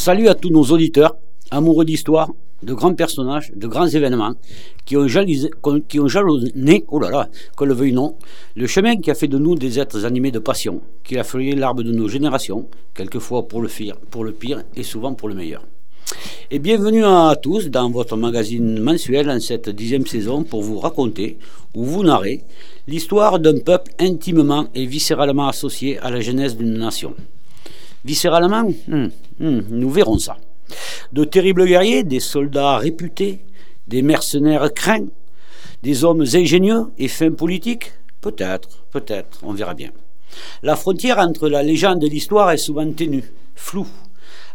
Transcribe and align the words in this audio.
Salut 0.00 0.28
à 0.28 0.34
tous 0.34 0.48
nos 0.48 0.62
auditeurs, 0.62 1.14
amoureux 1.50 1.84
d'histoire, 1.84 2.30
de 2.62 2.72
grands 2.72 2.94
personnages, 2.94 3.52
de 3.54 3.66
grands 3.66 3.86
événements, 3.86 4.32
qui 4.86 4.96
ont, 4.96 5.06
jalonné, 5.06 6.84
oh 6.88 6.98
là 6.98 7.10
là, 7.10 7.28
qu'on 7.54 7.66
le 7.66 7.74
veuille 7.74 7.92
non, 7.92 8.14
le 8.56 8.66
chemin 8.66 8.96
qui 8.96 9.10
a 9.10 9.14
fait 9.14 9.28
de 9.28 9.36
nous 9.36 9.56
des 9.56 9.78
êtres 9.78 10.06
animés 10.06 10.30
de 10.30 10.38
passion, 10.38 10.80
qui 11.04 11.18
a 11.18 11.22
feuillé 11.22 11.54
l'arbre 11.54 11.82
de 11.82 11.92
nos 11.92 12.08
générations, 12.08 12.66
quelquefois 12.94 13.46
pour 13.46 13.60
le, 13.60 13.68
pire, 13.68 13.96
pour 14.10 14.24
le 14.24 14.32
pire 14.32 14.62
et 14.74 14.84
souvent 14.84 15.12
pour 15.12 15.28
le 15.28 15.34
meilleur. 15.34 15.66
Et 16.50 16.60
bienvenue 16.60 17.04
à 17.04 17.36
tous 17.36 17.68
dans 17.68 17.90
votre 17.90 18.16
magazine 18.16 18.80
mensuel 18.80 19.28
en 19.28 19.38
cette 19.38 19.68
dixième 19.68 20.06
saison 20.06 20.44
pour 20.44 20.62
vous 20.62 20.78
raconter 20.78 21.36
ou 21.74 21.84
vous 21.84 22.04
narrer 22.04 22.42
l'histoire 22.88 23.38
d'un 23.38 23.58
peuple 23.58 23.92
intimement 23.98 24.64
et 24.74 24.86
viscéralement 24.86 25.48
associé 25.48 25.98
à 25.98 26.10
la 26.10 26.22
genèse 26.22 26.56
d'une 26.56 26.78
nation. 26.78 27.14
Viscéralement, 28.04 28.70
hmm, 28.88 29.08
hmm, 29.38 29.60
nous 29.70 29.90
verrons 29.90 30.18
ça. 30.18 30.36
De 31.12 31.24
terribles 31.24 31.66
guerriers, 31.66 32.04
des 32.04 32.20
soldats 32.20 32.78
réputés, 32.78 33.44
des 33.86 34.02
mercenaires 34.02 34.72
craints, 34.72 35.06
des 35.82 36.04
hommes 36.04 36.22
ingénieux 36.22 36.86
et 36.98 37.08
fins 37.08 37.32
politiques 37.32 37.92
Peut-être, 38.20 38.84
peut-être, 38.90 39.40
on 39.42 39.54
verra 39.54 39.72
bien. 39.72 39.90
La 40.62 40.76
frontière 40.76 41.18
entre 41.18 41.48
la 41.48 41.62
légende 41.62 42.04
et 42.04 42.08
l'histoire 42.08 42.50
est 42.50 42.58
souvent 42.58 42.90
ténue, 42.92 43.24
floue. 43.54 43.88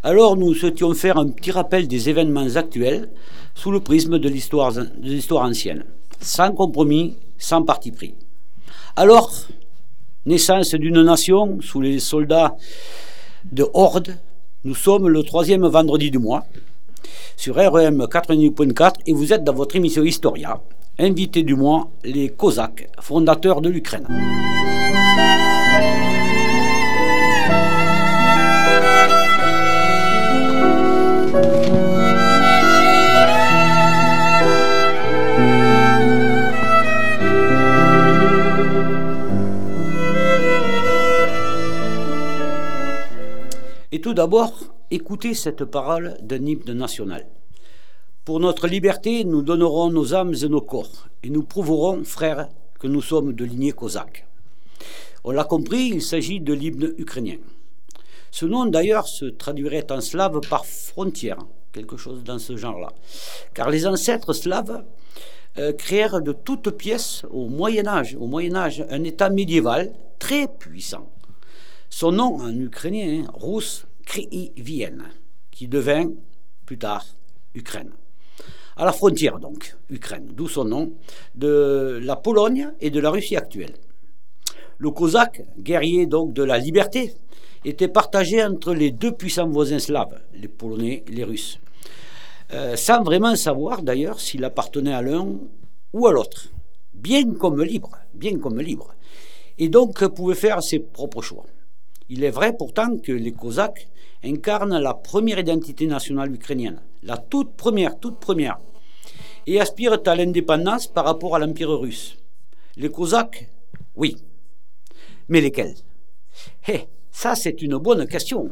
Alors 0.03 0.37
nous 0.37 0.53
souhaitions 0.53 0.93
faire 0.93 1.17
un 1.17 1.29
petit 1.29 1.49
rappel 1.49 1.87
des 1.87 2.09
événements 2.09 2.55
actuels 2.55 3.09
sous 3.55 3.71
le 3.71 3.79
prisme 3.79 4.19
de 4.19 4.29
l'histoire 4.29 5.45
ancienne, 5.45 5.83
sans 6.21 6.51
compromis, 6.51 7.17
sans 7.39 7.63
parti 7.63 7.91
pris. 7.91 8.13
Alors, 8.95 9.33
naissance 10.27 10.75
d'une 10.75 11.01
nation 11.01 11.59
sous 11.61 11.81
les 11.81 11.99
soldats 11.99 12.55
de 13.51 13.65
Horde, 13.73 14.17
nous 14.63 14.75
sommes 14.75 15.07
le 15.07 15.23
troisième 15.23 15.65
vendredi 15.67 16.09
du 16.09 16.17
mois 16.17 16.45
sur 17.37 17.55
REM 17.55 18.03
88.4 18.03 18.93
et 19.05 19.13
vous 19.13 19.33
êtes 19.33 19.43
dans 19.43 19.53
votre 19.53 19.75
émission 19.75 20.03
Historia, 20.03 20.61
invité 20.97 21.43
du 21.43 21.55
mois, 21.55 21.89
les 22.03 22.29
Cosaques, 22.29 22.89
fondateurs 22.99 23.61
de 23.61 23.69
l'Ukraine. 23.69 24.07
Et 43.95 44.01
tout 44.01 44.13
d'abord, 44.13 44.51
écoutez 44.91 45.33
cette 45.33 45.63
parole 45.63 46.17
d'un 46.21 46.45
hymne 46.45 46.73
national. 46.73 47.25
Pour 48.25 48.41
notre 48.41 48.67
liberté, 48.67 49.23
nous 49.23 49.41
donnerons 49.41 49.89
nos 49.89 50.13
âmes 50.13 50.33
et 50.33 50.49
nos 50.49 50.59
corps, 50.59 51.07
et 51.23 51.29
nous 51.29 51.43
prouverons, 51.43 52.03
frères, 52.03 52.49
que 52.77 52.87
nous 52.87 53.01
sommes 53.01 53.31
de 53.31 53.45
lignée 53.45 53.71
cosaque. 53.71 54.27
On 55.23 55.31
l'a 55.31 55.45
compris, 55.45 55.91
il 55.93 56.01
s'agit 56.01 56.41
de 56.41 56.51
l'hymne 56.51 56.93
ukrainien. 56.97 57.37
Ce 58.31 58.45
nom, 58.45 58.65
d'ailleurs, 58.65 59.07
se 59.07 59.23
traduirait 59.23 59.89
en 59.89 60.01
slave 60.01 60.41
par 60.41 60.65
frontière, 60.65 61.37
quelque 61.71 61.95
chose 61.95 62.21
dans 62.25 62.37
ce 62.37 62.57
genre-là. 62.57 62.89
Car 63.53 63.69
les 63.69 63.87
ancêtres 63.87 64.33
slaves 64.33 64.83
euh, 65.57 65.71
créèrent 65.71 66.21
de 66.21 66.33
toutes 66.33 66.71
pièces 66.71 67.23
au 67.31 67.47
Moyen 67.47 67.87
Âge, 67.87 68.17
au 68.19 68.27
Moyen 68.27 68.57
Âge, 68.57 68.85
un 68.89 69.05
État 69.05 69.29
médiéval 69.29 69.93
très 70.19 70.49
puissant 70.49 71.07
son 71.89 72.11
nom 72.11 72.35
en 72.41 72.55
ukrainien, 72.59 73.25
russe, 73.33 73.85
Vienne, 74.57 75.03
qui 75.51 75.67
devint 75.67 76.11
plus 76.65 76.77
tard 76.77 77.05
Ukraine. 77.53 77.91
À 78.77 78.85
la 78.85 78.91
frontière 78.91 79.39
donc, 79.39 79.75
Ukraine, 79.89 80.27
d'où 80.33 80.47
son 80.47 80.65
nom, 80.65 80.93
de 81.33 81.99
la 82.03 82.15
Pologne 82.15 82.71
et 82.81 82.89
de 82.89 82.99
la 82.99 83.09
Russie 83.09 83.35
actuelle. 83.35 83.73
Le 84.77 84.91
Cosaque, 84.91 85.43
guerrier 85.57 86.05
donc 86.05 86.33
de 86.33 86.43
la 86.43 86.57
liberté, 86.57 87.13
était 87.63 87.87
partagé 87.87 88.43
entre 88.43 88.73
les 88.73 88.91
deux 88.91 89.13
puissants 89.13 89.49
voisins 89.49 89.79
slaves, 89.79 90.21
les 90.33 90.49
Polonais 90.49 91.03
et 91.07 91.11
les 91.11 91.23
Russes, 91.23 91.59
euh, 92.51 92.75
sans 92.75 93.01
vraiment 93.01 93.35
savoir 93.35 93.81
d'ailleurs 93.81 94.19
s'il 94.19 94.43
appartenait 94.43 94.93
à 94.93 95.01
l'un 95.01 95.39
ou 95.93 96.07
à 96.07 96.11
l'autre, 96.11 96.49
bien 96.93 97.33
comme 97.33 97.63
libre, 97.63 97.97
bien 98.13 98.37
comme 98.37 98.59
libre, 98.59 98.93
et 99.57 99.69
donc 99.69 100.05
pouvait 100.09 100.35
faire 100.35 100.61
ses 100.61 100.79
propres 100.79 101.21
choix. 101.21 101.45
Il 102.07 102.23
est 102.23 102.29
vrai 102.29 102.55
pourtant 102.55 102.97
que 102.97 103.11
les 103.11 103.31
Cosaques 103.31 103.87
incarnent 104.23 104.77
la 104.77 104.93
première 104.93 105.39
identité 105.39 105.87
nationale 105.87 106.33
ukrainienne, 106.33 106.79
la 107.01 107.17
toute 107.17 107.55
première, 107.55 107.99
toute 107.99 108.19
première, 108.19 108.59
et 109.47 109.59
aspirent 109.59 109.99
à 110.05 110.15
l'indépendance 110.15 110.87
par 110.87 111.05
rapport 111.05 111.35
à 111.35 111.39
l'Empire 111.39 111.71
russe. 111.71 112.17
Les 112.77 112.89
Cosaques, 112.89 113.49
oui. 113.95 114.17
Mais 115.29 115.41
lesquels? 115.41 115.75
Eh, 116.67 116.81
ça 117.11 117.33
c'est 117.33 117.61
une 117.63 117.77
bonne 117.77 118.07
question, 118.07 118.51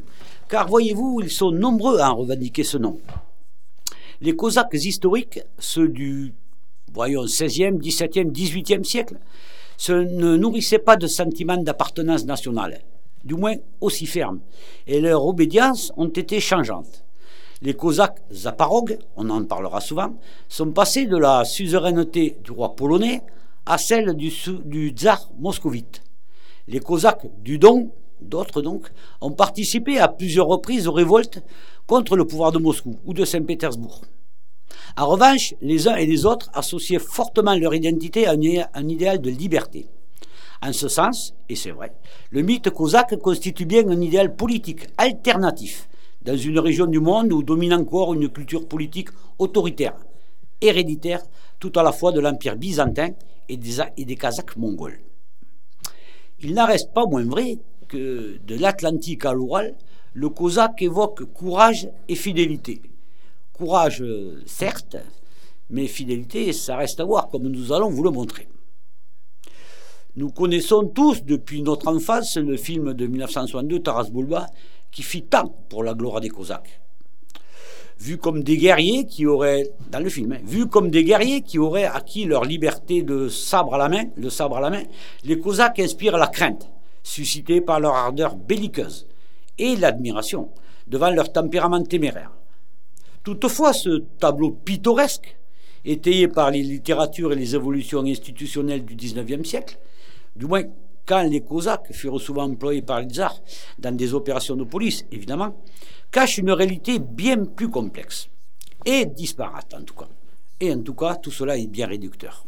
car 0.50 0.68
voyez-vous, 0.68 1.22
ils 1.22 1.32
sont 1.32 1.52
nombreux 1.52 2.00
à 2.00 2.12
en 2.12 2.16
revendiquer 2.16 2.64
ce 2.64 2.78
nom. 2.78 3.00
Les 4.20 4.36
Cosaques 4.36 4.74
historiques, 4.74 5.42
ceux 5.60 5.90
du 5.90 6.34
voyons, 6.92 7.26
16e, 7.26 7.80
17e, 7.80 8.32
18e 8.32 8.84
siècle, 8.84 9.20
se 9.78 9.94
ne 9.94 10.38
nourrissaient 10.38 10.80
pas 10.80 10.96
de 10.96 11.08
sentiment 11.08 11.58
d'appartenance 11.58 12.26
nationale 12.26 12.82
du 13.24 13.36
moins 13.36 13.56
aussi 13.82 14.06
fermes, 14.06 14.40
et 14.88 15.00
leurs 15.00 15.26
obédiences 15.26 15.92
ont 15.98 16.10
été 16.10 16.40
changeantes. 16.40 17.04
Les 17.62 17.74
Cosaques 17.74 18.22
zaparog, 18.32 18.98
on 19.16 19.30
en 19.30 19.46
parlera 19.46 19.80
souvent, 19.80 20.14
sont 20.50 20.72
passés 20.72 21.06
de 21.06 21.16
la 21.16 21.46
suzeraineté 21.46 22.38
du 22.44 22.52
roi 22.52 22.76
polonais 22.76 23.22
à 23.66 23.78
celle 23.78 24.16
du, 24.16 24.32
du 24.66 24.90
tsar 24.90 25.30
moscovite. 25.40 26.02
Les 26.68 26.82
Cosaques 26.82 27.28
du 27.42 27.58
Don, 27.58 27.92
d'autres 28.20 28.62
donc, 28.62 28.90
ont 29.22 29.32
participé 29.32 30.00
à 30.00 30.10
plusieurs 30.10 30.48
reprises 30.48 30.88
aux 30.88 30.92
révoltes 30.92 31.42
contre 31.88 32.18
le 32.18 32.26
pouvoir 32.26 32.52
de 32.52 32.60
Moscou 32.60 33.00
ou 33.06 33.14
de 33.14 33.24
Saint-Pétersbourg. 33.24 34.02
En 34.98 35.08
revanche, 35.08 35.54
les 35.62 35.88
uns 35.88 35.96
et 35.96 36.06
les 36.06 36.26
autres 36.26 36.50
associaient 36.54 37.00
fortement 37.00 37.56
leur 37.56 37.74
identité 37.74 38.28
à 38.28 38.32
un 38.32 38.88
idéal 38.90 39.22
de 39.22 39.30
liberté. 39.30 39.88
En 40.66 40.72
ce 40.72 40.88
sens, 40.88 41.34
et 41.50 41.58
c'est 41.58 41.72
vrai, 41.72 41.92
le 42.32 42.42
mythe 42.42 42.70
cosaque 42.70 43.18
constitue 43.18 43.66
bien 43.66 43.86
un 43.90 44.00
idéal 44.00 44.34
politique 44.34 44.88
alternatif 44.98 45.90
dans 46.22 46.38
une 46.38 46.58
région 46.58 46.86
du 46.86 47.02
monde 47.02 47.34
où 47.34 47.44
domine 47.44 47.74
encore 47.74 48.14
une 48.14 48.30
culture 48.30 48.66
politique 48.66 49.10
autoritaire, 49.40 49.98
héréditaire, 50.62 51.22
tout 51.60 51.74
à 51.76 51.84
la 51.84 51.92
fois 51.92 52.14
de 52.14 52.22
l'Empire 52.22 52.56
byzantin 52.56 53.10
et 53.50 53.58
des, 53.58 54.16
Kazakhs 54.16 54.56
mongols. 54.56 55.02
Il 56.40 56.54
n'en 56.54 56.66
reste 56.66 56.94
pas 56.94 57.06
moins 57.06 57.26
vrai 57.26 57.58
que 57.90 58.40
de 58.48 58.56
l'Atlantique 58.56 59.26
à 59.26 59.34
l'Oural, 59.34 59.76
le 60.14 60.30
cosaque 60.30 60.82
évoque 60.82 61.26
courage 61.34 61.90
et 62.08 62.16
fidélité. 62.16 62.82
Courage, 63.52 64.02
certes, 64.46 64.96
mais 65.70 65.88
fidélité, 65.88 66.54
ça 66.54 66.78
reste 66.78 67.02
à 67.02 67.04
voir, 67.04 67.28
comme 67.28 67.50
nous 67.50 67.74
allons 67.74 67.90
vous 67.90 68.04
le 68.04 68.12
montrer. 68.12 68.48
Nous 70.16 70.30
connaissons 70.30 70.86
tous 70.86 71.24
depuis 71.24 71.64
notre 71.64 71.88
enfance 71.88 72.38
le 72.38 72.56
film 72.56 72.94
de 72.94 73.08
1962, 73.08 73.80
Taras 73.80 74.10
Bulba, 74.12 74.46
qui 74.92 75.02
fit 75.02 75.24
tant 75.24 75.48
pour 75.70 75.84
la 75.84 75.96
gloire 75.96 76.22
des 76.22 76.30
Cosaques. 76.30 76.82
Vu 77.98 78.18
comme 78.18 78.44
des 78.44 78.58
guerriers 78.58 79.06
qui 79.06 79.26
auraient, 79.26 79.72
dans 79.90 80.00
le 80.00 80.10
film, 80.10 80.34
hein, 80.34 81.90
acquis 81.92 82.26
leur 82.26 82.46
liberté 82.46 83.02
de 83.02 83.28
sabre 83.28 83.74
à 83.74 83.78
la 83.80 83.90
main, 83.90 84.04
le 84.16 84.30
sabre 84.30 84.58
à 84.58 84.62
la 84.62 84.70
main, 84.70 84.84
les 85.24 85.40
Cosaques 85.40 85.80
inspirent 85.80 86.18
la 86.18 86.28
crainte, 86.28 86.70
suscitée 87.02 87.62
par 87.62 87.80
leur 87.80 87.96
ardeur 87.96 88.36
belliqueuse, 88.36 89.08
et 89.58 89.76
l'admiration 89.76 90.50
devant 90.86 91.10
leur 91.10 91.32
tempérament 91.32 91.82
téméraire. 91.82 92.34
Toutefois, 93.24 93.74
ce 93.74 94.04
tableau 94.20 94.52
pittoresque, 94.52 95.38
étayé 95.86 96.28
par 96.28 96.52
les 96.52 96.62
littératures 96.62 97.34
et 97.34 97.36
les 97.36 97.56
évolutions 97.56 98.04
institutionnelles 98.04 98.86
du 98.86 98.96
XIXe 98.96 99.48
siècle, 99.48 99.80
du 100.36 100.46
moins 100.46 100.64
quand 101.06 101.24
les 101.24 101.42
Cosaques 101.42 101.92
furent 101.92 102.22
souvent 102.22 102.44
employés 102.44 102.82
par 102.82 103.02
les 103.02 103.08
tsars 103.08 103.42
dans 103.78 103.96
des 103.96 104.14
opérations 104.14 104.56
de 104.56 104.64
police, 104.64 105.06
évidemment, 105.12 105.56
cache 106.12 106.38
une 106.38 106.52
réalité 106.52 107.00
bien 107.00 107.46
plus 107.46 107.70
complexe 107.70 108.30
et 108.86 109.06
disparate 109.06 109.74
en 109.74 109.84
tout 109.84 109.96
cas. 109.96 110.08
Et 110.60 110.74
en 110.74 110.82
tout 110.82 110.94
cas, 110.94 111.16
tout 111.16 111.32
cela 111.32 111.58
est 111.58 111.68
bien 111.68 111.88
réducteur. 111.88 112.46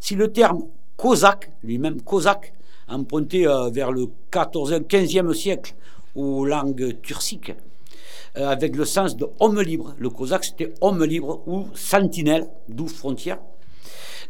Si 0.00 0.14
le 0.14 0.32
terme 0.32 0.62
cosaque, 0.96 1.50
lui-même 1.62 2.00
cosaque, 2.02 2.54
emprunté 2.88 3.46
euh, 3.46 3.68
vers 3.68 3.92
le 3.92 4.06
14e, 4.32 4.86
15e 4.86 5.34
siècle 5.34 5.74
aux 6.14 6.46
langues 6.46 7.00
turciques, 7.02 7.52
euh, 8.36 8.48
avec 8.48 8.76
le 8.76 8.84
sens 8.84 9.16
de 9.16 9.26
homme 9.40 9.60
libre, 9.60 9.94
le 9.98 10.08
cosaque 10.08 10.44
c'était 10.44 10.72
homme 10.80 11.04
libre 11.04 11.42
ou 11.46 11.66
sentinelle, 11.74 12.48
d'où 12.68 12.88
frontière, 12.88 13.38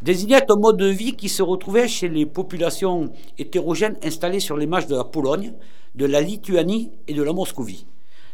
désignait 0.03 0.51
un 0.51 0.57
mode 0.57 0.77
de 0.77 0.87
vie 0.87 1.15
qui 1.15 1.29
se 1.29 1.43
retrouvait 1.43 1.89
chez 1.89 2.09
les 2.09 2.27
populations 2.27 3.11
hétérogènes 3.39 3.97
installées 4.03 4.41
sur 4.41 4.57
les 4.57 4.67
marges 4.67 4.87
de 4.87 4.97
la 4.97 5.05
Pologne, 5.05 5.55
de 5.95 6.07
la 6.07 6.21
Lituanie 6.21 6.93
et 7.07 7.15
de 7.15 7.23
la 7.23 7.33
Moscovie, 7.33 7.87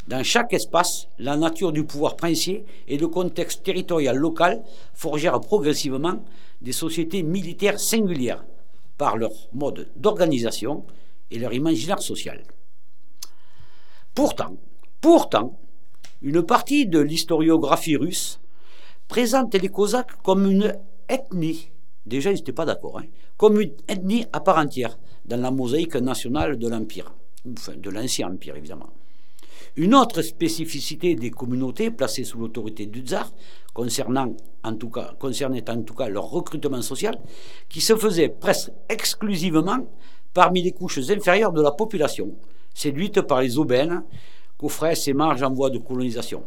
Dans 0.07 0.23
chaque 0.23 0.53
espace, 0.53 1.09
la 1.19 1.37
nature 1.37 1.73
du 1.73 1.85
pouvoir 1.85 2.17
princier 2.17 2.67
et 2.89 2.99
le 2.99 3.09
contexte 3.09 3.63
territorial 3.63 4.17
local 4.17 4.63
forgèrent 4.93 5.41
progressivement 5.41 6.23
des 6.61 6.73
sociétés 6.73 7.23
militaires 7.23 7.81
singulières 7.81 8.45
par 8.99 9.17
leur 9.17 9.33
mode 9.55 9.89
d'organisation 9.97 10.85
et 11.31 11.39
leur 11.39 11.55
imaginaire 11.55 12.03
social. 12.03 12.43
Pourtant, 14.15 14.57
pourtant, 15.01 15.59
une 16.21 16.43
partie 16.43 16.87
de 16.87 17.01
l'historiographie 17.01 17.97
russe 17.97 18.41
présente 19.09 19.55
les 19.55 19.69
Cosaques 19.69 20.23
comme 20.23 20.51
une 20.51 20.77
ethnie, 21.09 21.71
déjà 22.07 22.31
ils 22.31 22.37
n'étaient 22.37 22.53
pas 22.53 22.65
d'accord, 22.65 22.99
hein, 22.99 23.07
comme 23.37 23.61
une 23.61 23.73
ethnie 23.89 24.27
à 24.33 24.41
part 24.41 24.59
entière 24.59 24.99
dans 25.25 25.41
la 25.41 25.51
mosaïque 25.51 25.97
nationale 25.97 26.59
de 26.59 26.69
l'Empire, 26.69 27.15
enfin 27.51 27.75
de 27.77 27.91
l'Ancien 27.91 28.29
Empire 28.29 28.57
évidemment. 28.57 28.91
Une 29.77 29.95
autre 29.95 30.23
spécificité 30.23 31.17
des 31.17 31.31
communautés 31.31 31.91
placées 31.91 32.23
sous 32.23 32.39
l'autorité 32.39 32.87
du 32.87 33.01
tsar, 33.01 33.33
concernant 33.73 34.37
en 34.63 34.77
tout 34.77 34.89
cas, 34.89 35.15
concernait 35.19 35.69
en 35.69 35.83
tout 35.83 35.95
cas 35.95 36.09
leur 36.09 36.31
recrutement 36.31 36.81
social, 36.81 37.19
qui 37.69 37.81
se 37.81 37.97
faisait 37.97 38.29
presque 38.29 38.71
exclusivement 38.89 39.87
parmi 40.33 40.63
les 40.63 40.73
couches 40.73 40.99
inférieures 41.11 41.53
de 41.53 41.61
la 41.61 41.73
population, 41.73 42.37
séduites 42.73 43.21
par 43.23 43.41
les 43.41 43.59
aubaines 43.59 44.05
qu'offraient 44.57 44.95
ces 44.95 45.13
marges 45.13 45.43
en 45.43 45.53
voie 45.53 45.71
de 45.71 45.79
colonisation. 45.79 46.45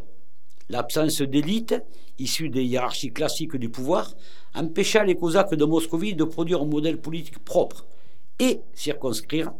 L'absence 0.70 1.22
d'élite, 1.22 1.74
issue 2.18 2.50
des 2.50 2.64
hiérarchies 2.64 3.12
classiques 3.12 3.56
du 3.56 3.68
pouvoir, 3.68 4.14
empêcha 4.54 5.04
les 5.04 5.16
Cosaques 5.16 5.54
de 5.54 5.64
Moscovie 5.64 6.14
de 6.14 6.24
produire 6.24 6.62
un 6.62 6.66
modèle 6.66 6.98
politique 6.98 7.38
propre 7.38 7.86
et 8.38 8.60
circonscrire 8.74 9.52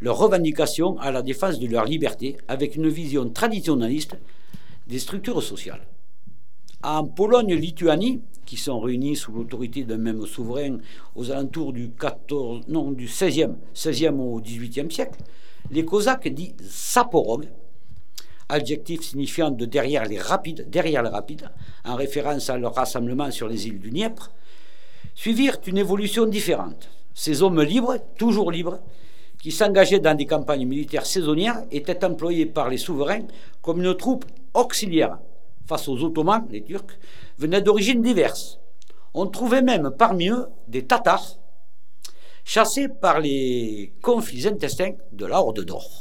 leurs 0.00 0.18
revendications 0.18 0.98
à 0.98 1.10
la 1.10 1.22
défense 1.22 1.58
de 1.58 1.66
leur 1.66 1.84
liberté 1.84 2.36
avec 2.48 2.76
une 2.76 2.88
vision 2.88 3.28
traditionnaliste 3.30 4.16
des 4.86 4.98
structures 4.98 5.42
sociales. 5.42 5.86
En 6.82 7.04
Pologne-Lituanie, 7.04 8.20
qui 8.44 8.56
sont 8.56 8.78
réunis 8.78 9.16
sous 9.16 9.32
l'autorité 9.32 9.84
d'un 9.84 9.96
même 9.96 10.26
souverain 10.26 10.78
aux 11.14 11.30
alentours 11.30 11.72
du, 11.72 11.90
14, 11.90 12.68
non, 12.68 12.92
du 12.92 13.06
16e, 13.06 13.54
16e 13.74 14.18
au 14.18 14.40
18e 14.40 14.90
siècle, 14.90 15.18
les 15.70 15.84
Cosaques 15.84 16.28
dits 16.28 16.54
Saporog, 16.68 17.48
adjectif 18.48 19.02
signifiant 19.02 19.50
de 19.50 19.64
derrière 19.64 20.04
les 20.04 20.18
rapides, 20.18 20.68
derrière 20.68 21.02
les 21.02 21.10
rapides, 21.10 21.50
en 21.84 21.96
référence 21.96 22.50
à 22.50 22.58
leur 22.58 22.74
rassemblement 22.74 23.30
sur 23.30 23.48
les 23.48 23.66
îles 23.66 23.78
du 23.78 23.90
Dniepr, 23.90 24.30
suivirent 25.14 25.58
une 25.66 25.78
évolution 25.78 26.26
différente. 26.26 26.88
Ces 27.14 27.42
hommes 27.42 27.62
libres, 27.62 27.96
toujours 28.18 28.50
libres, 28.50 28.80
qui 29.38 29.52
s'engageaient 29.52 30.00
dans 30.00 30.16
des 30.16 30.26
campagnes 30.26 30.66
militaires 30.66 31.06
saisonnières, 31.06 31.62
étaient 31.70 32.04
employés 32.04 32.46
par 32.46 32.68
les 32.68 32.78
souverains 32.78 33.26
comme 33.62 33.82
une 33.82 33.94
troupe 33.94 34.24
auxiliaire 34.54 35.18
face 35.66 35.88
aux 35.88 36.02
Ottomans, 36.02 36.46
les 36.50 36.62
Turcs, 36.62 36.98
venaient 37.38 37.62
d'origines 37.62 38.02
diverses. 38.02 38.58
On 39.14 39.26
trouvait 39.26 39.62
même 39.62 39.92
parmi 39.96 40.28
eux 40.28 40.46
des 40.68 40.84
Tatars, 40.84 41.38
chassés 42.44 42.88
par 42.88 43.20
les 43.20 43.92
conflits 44.02 44.46
intestins 44.46 44.92
de 45.12 45.26
la 45.26 45.40
Horde 45.40 45.64
d'Or. 45.64 46.00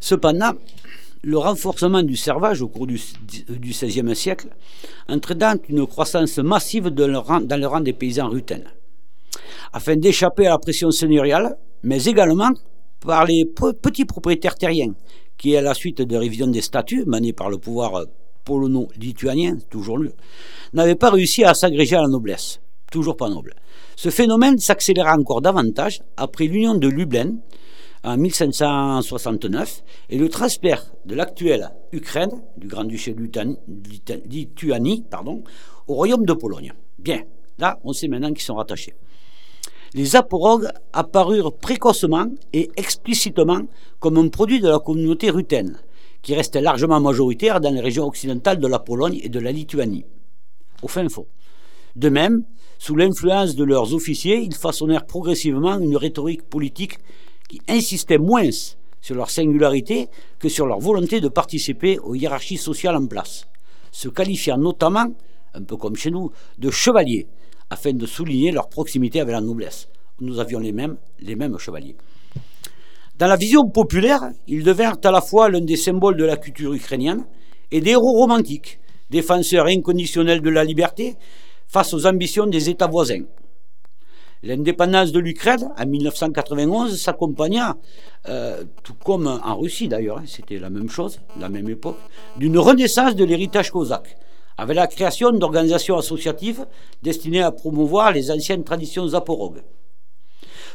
Cependant, 0.00 0.52
le 1.24 1.38
renforcement 1.38 2.04
du 2.04 2.14
servage 2.14 2.62
au 2.62 2.68
cours 2.68 2.86
du 2.86 3.00
XVIe 3.50 4.14
siècle 4.14 4.48
entraînant 5.08 5.56
une 5.68 5.84
croissance 5.84 6.38
massive 6.38 6.90
dans 6.90 7.08
le 7.08 7.66
rang 7.66 7.80
des 7.80 7.92
paysans 7.92 8.28
rutaines. 8.28 8.68
Afin 9.72 9.96
d'échapper 9.96 10.46
à 10.46 10.50
la 10.50 10.58
pression 10.58 10.92
seigneuriale, 10.92 11.56
mais 11.82 12.04
également 12.04 12.50
par 13.00 13.24
les 13.24 13.44
petits 13.46 14.04
propriétaires 14.04 14.54
terriens, 14.54 14.94
qui, 15.36 15.56
à 15.56 15.60
la 15.60 15.74
suite 15.74 16.00
de 16.02 16.16
révision 16.16 16.46
des 16.46 16.60
statuts 16.60 17.04
menée 17.04 17.32
par 17.32 17.50
le 17.50 17.58
pouvoir 17.58 18.04
polono-lituanien, 18.44 19.58
toujours 19.68 19.98
lui, 19.98 20.10
n'avaient 20.72 20.94
pas 20.94 21.10
réussi 21.10 21.42
à 21.42 21.52
s'agréger 21.54 21.96
à 21.96 22.02
la 22.02 22.08
noblesse, 22.08 22.60
toujours 22.96 23.18
pas 23.18 23.28
noble. 23.28 23.52
Ce 23.94 24.08
phénomène 24.08 24.56
s'accéléra 24.56 25.14
encore 25.18 25.42
davantage 25.42 26.00
après 26.16 26.46
l'union 26.46 26.74
de 26.74 26.88
Lublin, 26.88 27.36
en 28.02 28.16
1569 28.16 29.82
et 30.08 30.16
le 30.16 30.30
transfert 30.30 30.82
de 31.04 31.14
l'actuelle 31.14 31.68
Ukraine, 31.92 32.30
du 32.56 32.68
Grand-Duché 32.68 33.12
de 33.12 33.20
Lituanie, 34.24 35.04
pardon, 35.10 35.44
au 35.86 35.94
Royaume 35.94 36.24
de 36.24 36.32
Pologne. 36.32 36.72
Bien, 36.98 37.20
là, 37.58 37.78
on 37.84 37.92
sait 37.92 38.08
maintenant 38.08 38.32
qu'ils 38.32 38.46
sont 38.46 38.54
rattachés. 38.54 38.94
Les 39.92 40.16
aporogues 40.16 40.70
apparurent 40.94 41.52
précocement 41.52 42.28
et 42.54 42.70
explicitement 42.78 43.60
comme 44.00 44.16
un 44.16 44.28
produit 44.28 44.60
de 44.60 44.68
la 44.68 44.78
communauté 44.78 45.28
ruthène, 45.28 45.76
qui 46.22 46.34
restait 46.34 46.62
largement 46.62 47.00
majoritaire 47.00 47.60
dans 47.60 47.74
les 47.74 47.80
régions 47.80 48.06
occidentales 48.06 48.58
de 48.58 48.66
la 48.66 48.78
Pologne 48.78 49.20
et 49.22 49.28
de 49.28 49.38
la 49.38 49.52
Lituanie. 49.52 50.06
Au 50.82 50.88
fin 50.88 51.06
fond. 51.10 51.26
De 51.96 52.10
même, 52.10 52.44
sous 52.78 52.94
l'influence 52.94 53.56
de 53.56 53.64
leurs 53.64 53.94
officiers, 53.94 54.36
ils 54.36 54.54
façonnèrent 54.54 55.06
progressivement 55.06 55.78
une 55.78 55.96
rhétorique 55.96 56.42
politique 56.42 56.98
qui 57.48 57.60
insistaient 57.68 58.18
moins 58.18 58.50
sur 59.00 59.14
leur 59.14 59.30
singularité 59.30 60.08
que 60.38 60.50
sur 60.50 60.66
leur 60.66 60.78
volonté 60.78 61.22
de 61.22 61.28
participer 61.28 61.98
aux 61.98 62.14
hiérarchies 62.14 62.58
sociales 62.58 62.96
en 62.96 63.06
place, 63.06 63.46
se 63.92 64.10
qualifiant 64.10 64.58
notamment, 64.58 65.06
un 65.54 65.62
peu 65.62 65.76
comme 65.76 65.96
chez 65.96 66.10
nous, 66.10 66.30
de 66.58 66.70
chevaliers, 66.70 67.28
afin 67.70 67.94
de 67.94 68.04
souligner 68.04 68.52
leur 68.52 68.68
proximité 68.68 69.20
avec 69.20 69.32
la 69.32 69.40
noblesse. 69.40 69.88
Nous 70.20 70.38
avions 70.38 70.58
les 70.58 70.72
mêmes, 70.72 70.98
les 71.20 71.34
mêmes 71.34 71.56
chevaliers. 71.58 71.96
Dans 73.18 73.26
la 73.26 73.36
vision 73.36 73.70
populaire, 73.70 74.20
ils 74.46 74.62
devinrent 74.62 74.98
à 75.02 75.10
la 75.10 75.22
fois 75.22 75.48
l'un 75.48 75.62
des 75.62 75.76
symboles 75.76 76.18
de 76.18 76.24
la 76.24 76.36
culture 76.36 76.74
ukrainienne 76.74 77.24
et 77.70 77.80
des 77.80 77.92
héros 77.92 78.12
romantiques, 78.12 78.80
défenseurs 79.08 79.66
inconditionnels 79.66 80.42
de 80.42 80.50
la 80.50 80.62
liberté 80.62 81.16
face 81.66 81.92
aux 81.94 82.06
ambitions 82.06 82.46
des 82.46 82.70
États 82.70 82.86
voisins. 82.86 83.22
L'indépendance 84.42 85.12
de 85.12 85.18
l'Ukraine 85.18 85.70
en 85.76 85.86
1991 85.86 87.00
s'accompagna, 87.00 87.76
euh, 88.28 88.64
tout 88.82 88.94
comme 88.94 89.26
en 89.26 89.56
Russie 89.56 89.88
d'ailleurs, 89.88 90.18
hein, 90.18 90.24
c'était 90.26 90.58
la 90.58 90.70
même 90.70 90.90
chose, 90.90 91.20
la 91.40 91.48
même 91.48 91.68
époque, 91.68 91.98
d'une 92.36 92.58
renaissance 92.58 93.16
de 93.16 93.24
l'héritage 93.24 93.70
cosaque, 93.70 94.16
avec 94.58 94.76
la 94.76 94.86
création 94.86 95.32
d'organisations 95.32 95.96
associatives 95.96 96.66
destinées 97.02 97.42
à 97.42 97.50
promouvoir 97.50 98.12
les 98.12 98.30
anciennes 98.30 98.62
traditions 98.62 99.08
zaporogues. 99.08 99.62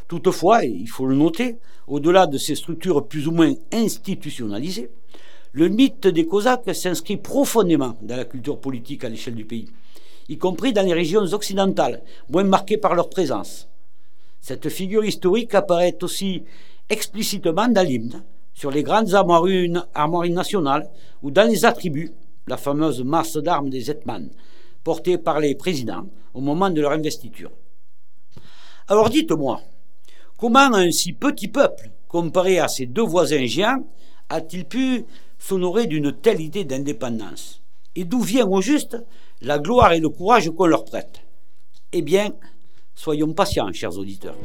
Toutefois, 0.07 0.65
il 0.65 0.87
faut 0.89 1.05
le 1.05 1.15
noter, 1.15 1.57
au-delà 1.87 2.27
de 2.27 2.37
ces 2.37 2.55
structures 2.55 3.07
plus 3.07 3.27
ou 3.27 3.31
moins 3.31 3.53
institutionnalisées, 3.71 4.89
le 5.53 5.69
mythe 5.69 6.07
des 6.07 6.25
Cosaques 6.25 6.73
s'inscrit 6.75 7.17
profondément 7.17 7.95
dans 8.01 8.17
la 8.17 8.25
culture 8.25 8.59
politique 8.59 9.03
à 9.03 9.09
l'échelle 9.09 9.35
du 9.35 9.45
pays 9.45 9.69
y 10.29 10.37
compris 10.37 10.73
dans 10.73 10.85
les 10.85 10.93
régions 10.93 11.23
occidentales, 11.33 12.01
moins 12.29 12.43
marquées 12.43 12.77
par 12.77 12.95
leur 12.95 13.09
présence. 13.09 13.67
Cette 14.39 14.69
figure 14.69 15.05
historique 15.05 15.53
apparaît 15.53 15.97
aussi 16.01 16.43
explicitement 16.89 17.67
dans 17.67 17.85
l'hymne, 17.85 18.23
sur 18.53 18.71
les 18.71 18.83
grandes 18.83 19.13
armoiries, 19.13 20.31
nationales 20.31 20.89
ou 21.21 21.31
dans 21.31 21.47
les 21.49 21.65
attributs, 21.65 22.11
la 22.47 22.57
fameuse 22.57 23.03
masse 23.03 23.37
d'armes 23.37 23.69
des 23.69 23.89
Hetman, 23.89 24.29
portée 24.83 25.17
par 25.17 25.39
les 25.39 25.55
présidents 25.55 26.07
au 26.33 26.41
moment 26.41 26.69
de 26.69 26.81
leur 26.81 26.91
investiture. 26.91 27.51
Alors 28.87 29.09
dites-moi, 29.09 29.61
comment 30.37 30.73
un 30.73 30.91
si 30.91 31.13
petit 31.13 31.47
peuple, 31.47 31.91
comparé 32.07 32.59
à 32.59 32.67
ses 32.67 32.87
deux 32.87 33.03
voisins 33.03 33.45
géants, 33.45 33.83
a-t-il 34.27 34.65
pu 34.65 35.05
s'honorer 35.37 35.87
d'une 35.87 36.11
telle 36.11 36.41
idée 36.41 36.65
d'indépendance? 36.65 37.61
Et 37.95 38.05
d'où 38.05 38.21
vient 38.21 38.47
au 38.47 38.61
juste 38.61 38.97
la 39.41 39.57
gloire 39.57 39.93
et 39.93 39.99
le 39.99 40.09
courage 40.09 40.49
qu'on 40.51 40.67
leur 40.67 40.85
prête. 40.85 41.21
Eh 41.91 42.01
bien, 42.01 42.33
soyons 42.93 43.33
patients, 43.33 43.71
chers 43.73 43.97
auditeurs. 43.97 44.37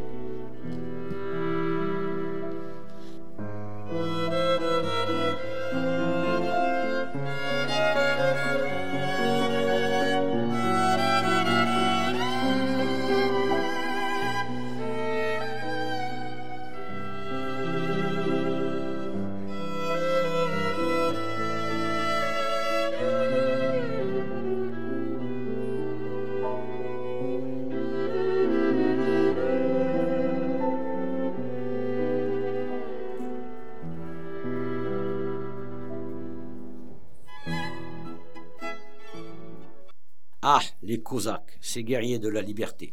Ah, 40.48 40.60
les 40.84 41.00
Cosaques, 41.00 41.58
ces 41.60 41.82
guerriers 41.82 42.20
de 42.20 42.28
la 42.28 42.40
liberté. 42.40 42.92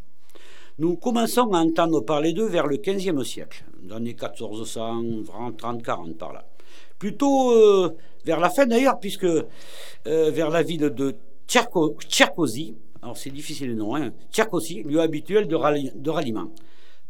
Nous 0.79 0.95
commençons 0.95 1.53
à 1.53 1.59
entendre 1.59 2.01
parler 2.01 2.33
d'eux 2.33 2.47
vers 2.47 2.65
le 2.65 2.77
XVe 2.77 3.23
siècle, 3.23 3.63
dans 3.83 3.99
les 3.99 4.15
1430-40 4.15 6.15
par 6.15 6.33
là. 6.33 6.47
Plutôt 6.97 7.51
euh, 7.51 7.95
vers 8.25 8.39
la 8.39 8.49
fin 8.49 8.65
d'ailleurs, 8.65 8.99
puisque 8.99 9.25
euh, 9.25 9.43
vers 10.03 10.49
la 10.49 10.63
ville 10.63 10.89
de 10.89 11.13
Tcherkozy, 11.47 12.75
alors 13.03 13.17
c'est 13.17 13.29
difficile 13.29 13.67
le 13.67 13.75
nom, 13.75 13.95
hein, 13.95 14.13
Tcherkozy, 14.31 14.81
lieu 14.81 14.99
habituel 14.99 15.47
de, 15.47 16.09
ralliement. 16.09 16.47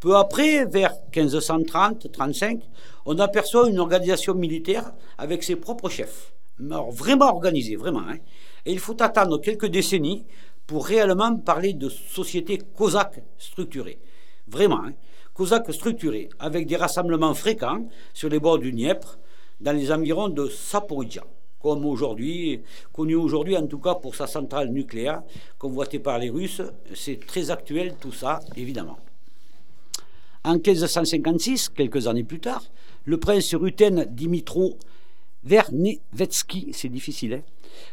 Peu 0.01 0.17
après, 0.17 0.65
vers 0.65 0.93
1530-35, 1.13 2.59
on 3.05 3.17
aperçoit 3.17 3.69
une 3.69 3.79
organisation 3.79 4.33
militaire 4.33 4.91
avec 5.17 5.41
ses 5.41 5.55
propres 5.55 5.87
chefs. 5.87 6.33
Vraiment 6.59 7.29
organisée, 7.29 7.77
vraiment. 7.77 8.01
Hein. 8.01 8.17
Et 8.65 8.71
il 8.71 8.79
faut 8.79 9.01
attendre 9.01 9.39
quelques 9.39 9.67
décennies 9.67 10.25
pour 10.65 10.85
réellement 10.85 11.35
parler 11.37 11.73
de 11.73 11.89
société 11.89 12.59
cosaque 12.75 13.21
structurée. 13.37 13.99
Vraiment, 14.47 14.83
hein. 14.85 14.93
cosaque 15.33 15.73
structurée, 15.73 16.29
avec 16.39 16.67
des 16.67 16.75
rassemblements 16.75 17.33
fréquents 17.33 17.87
sur 18.13 18.29
les 18.29 18.39
bords 18.39 18.59
du 18.59 18.71
Dniepr, 18.71 19.17
dans 19.59 19.71
les 19.73 19.91
environs 19.91 20.29
de 20.29 20.47
Saporidja, 20.47 21.23
comme 21.61 21.85
aujourd'hui, 21.85 22.61
connu 22.91 23.15
aujourd'hui 23.15 23.57
en 23.57 23.67
tout 23.67 23.79
cas 23.79 23.95
pour 23.95 24.15
sa 24.15 24.27
centrale 24.27 24.69
nucléaire, 24.69 25.23
convoitée 25.57 25.99
par 25.99 26.19
les 26.19 26.29
Russes. 26.29 26.61
C'est 26.93 27.25
très 27.25 27.51
actuel 27.51 27.95
tout 27.99 28.11
ça, 28.11 28.39
évidemment. 28.55 28.97
En 30.43 30.55
1556, 30.55 31.69
quelques 31.69 32.07
années 32.07 32.25
plus 32.25 32.41
tard, 32.41 32.63
le 33.05 33.17
prince 33.17 33.55
Ruten 33.55 34.05
Dimitro 34.09 34.77
Vernevetsky, 35.43 36.71
c'est 36.73 36.89
difficile, 36.89 37.33
hein, 37.33 37.41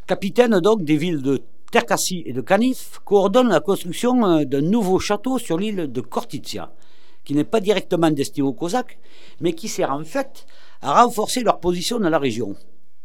capitaine 0.06 0.60
donc 0.60 0.84
des 0.84 0.96
villes 0.96 1.22
de 1.22 1.42
Terkassi 1.70 2.22
et 2.26 2.32
de 2.32 2.40
Kanif, 2.40 3.00
coordonne 3.04 3.48
la 3.48 3.60
construction 3.60 4.26
euh, 4.26 4.44
d'un 4.44 4.60
nouveau 4.60 4.98
château 4.98 5.38
sur 5.38 5.58
l'île 5.58 5.90
de 5.90 6.00
Kortitsia, 6.00 6.72
qui 7.24 7.34
n'est 7.34 7.44
pas 7.44 7.60
directement 7.60 8.10
destiné 8.10 8.46
aux 8.46 8.52
Cosaques, 8.52 8.98
mais 9.40 9.52
qui 9.52 9.68
sert 9.68 9.92
en 9.92 10.04
fait 10.04 10.46
à 10.80 11.02
renforcer 11.02 11.42
leur 11.42 11.60
position 11.60 12.00
dans 12.00 12.08
la 12.08 12.18
région. 12.18 12.56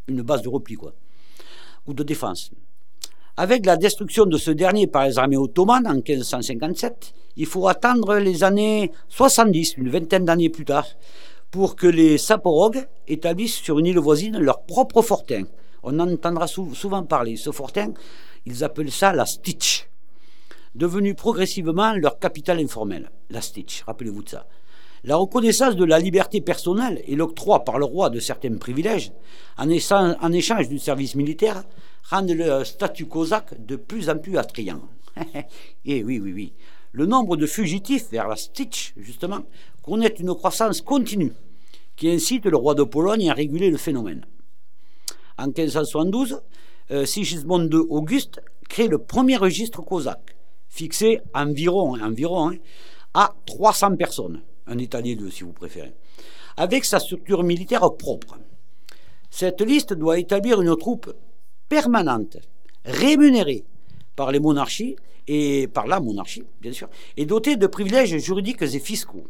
Une 0.08 0.22
base 0.22 0.42
de 0.42 0.50
repli, 0.50 0.76
quoi, 0.76 0.94
ou 1.88 1.94
de 1.94 2.04
défense. 2.04 2.52
Avec 3.38 3.66
la 3.66 3.76
destruction 3.78 4.26
de 4.26 4.38
ce 4.38 4.52
dernier 4.52 4.88
par 4.88 5.06
les 5.06 5.20
armées 5.20 5.38
ottomanes 5.38 5.86
en 5.88 5.96
1557, 5.96 7.14
il 7.38 7.46
faut 7.46 7.68
attendre 7.68 8.16
les 8.16 8.44
années 8.44 8.92
70, 9.10 9.76
une 9.78 9.90
vingtaine 9.90 10.24
d'années 10.24 10.50
plus 10.50 10.66
tard, 10.66 10.88
pour 11.56 11.78
que 11.78 11.88
les 11.88 12.18
Saporogues 12.18 12.86
établissent 13.08 13.62
sur 13.62 13.80
une 13.80 13.86
île 13.86 13.98
voisine 13.98 14.38
leur 14.38 14.66
propre 14.66 15.02
fortin. 15.02 15.44
On 15.84 15.98
en 16.02 16.12
entendra 16.12 16.48
souvent 16.48 17.04
parler. 17.04 17.38
Ce 17.38 17.50
fortin, 17.50 17.94
ils 18.46 18.66
appellent 18.66 18.92
ça 18.92 19.14
la 19.14 19.26
Stitch, 19.26 19.88
devenu 20.76 21.16
progressivement 21.16 21.94
leur 21.94 22.20
capitale 22.20 22.60
informelle. 22.60 23.10
La 23.30 23.40
Stitch, 23.40 23.84
rappelez-vous 23.84 24.24
de 24.24 24.30
ça. 24.32 24.48
La 25.06 25.16
reconnaissance 25.16 25.78
de 25.78 25.86
la 25.86 25.98
liberté 25.98 26.42
personnelle 26.42 27.02
et 27.08 27.16
l'octroi 27.16 27.64
par 27.64 27.80
le 27.80 27.86
roi 27.86 28.10
de 28.10 28.20
certains 28.20 28.58
privilèges, 28.58 29.14
en 29.58 29.70
échange 29.70 30.68
du 30.68 30.78
service 30.78 31.16
militaire, 31.16 31.64
rendent 32.10 32.32
le 32.32 32.66
statut 32.66 33.06
cosaque 33.06 33.66
de 33.66 33.78
plus 33.78 34.10
en 34.10 34.18
plus 34.18 34.38
attrayant. 34.38 34.82
Et 35.16 35.46
eh 35.86 36.04
oui, 36.04 36.20
oui, 36.20 36.34
oui. 36.34 36.54
Le 36.92 37.06
nombre 37.06 37.36
de 37.36 37.46
fugitifs 37.46 38.10
vers 38.10 38.30
la 38.30 38.38
Stitch, 38.38 38.94
justement, 38.96 39.42
connaît 39.86 40.16
une 40.20 40.34
croissance 40.34 40.82
continue 40.82 41.34
qui 41.96 42.10
incite 42.10 42.46
le 42.46 42.58
roi 42.58 42.74
de 42.74 42.84
Pologne 42.84 43.30
à 43.30 43.34
réguler 43.34 43.70
le 43.70 43.78
phénomène. 43.78 44.26
En 45.38 45.46
1572, 45.46 46.42
euh, 46.92 47.06
Sigismond 47.06 47.70
II 47.70 47.86
Auguste 47.90 48.42
crée 48.68 48.88
le 48.88 48.98
premier 48.98 49.38
registre 49.38 49.82
cosaque, 49.82 50.36
fixé 50.68 51.22
environ, 51.34 51.96
hein, 51.96 52.56
à 53.14 53.34
300 53.46 53.96
personnes, 53.96 54.42
un 54.66 54.78
étalier 54.80 55.16
d'eux 55.16 55.30
si 55.30 55.44
vous 55.44 55.54
préférez, 55.54 55.94
avec 56.58 56.84
sa 56.84 57.00
structure 57.00 57.44
militaire 57.44 57.88
propre. 57.96 58.38
Cette 59.30 59.62
liste 59.62 59.94
doit 59.94 60.18
établir 60.18 60.62
une 60.62 60.76
troupe 60.78 61.14
permanente, 61.70 62.38
rémunérée 62.86 63.66
par 64.16 64.32
les 64.32 64.40
monarchies 64.40 64.96
et 65.28 65.68
par 65.68 65.86
la 65.86 66.00
monarchie, 66.00 66.44
bien 66.60 66.72
sûr, 66.72 66.90
et 67.18 67.26
dotée 67.26 67.56
de 67.56 67.68
privilèges 67.68 68.18
juridiques 68.18 68.64
et 68.64 68.80
fiscaux. 68.80 69.28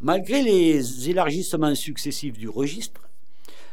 Malgré 0.00 0.42
les 0.42 1.10
élargissements 1.10 1.74
successifs 1.74 2.38
du 2.38 2.48
registre, 2.48 3.08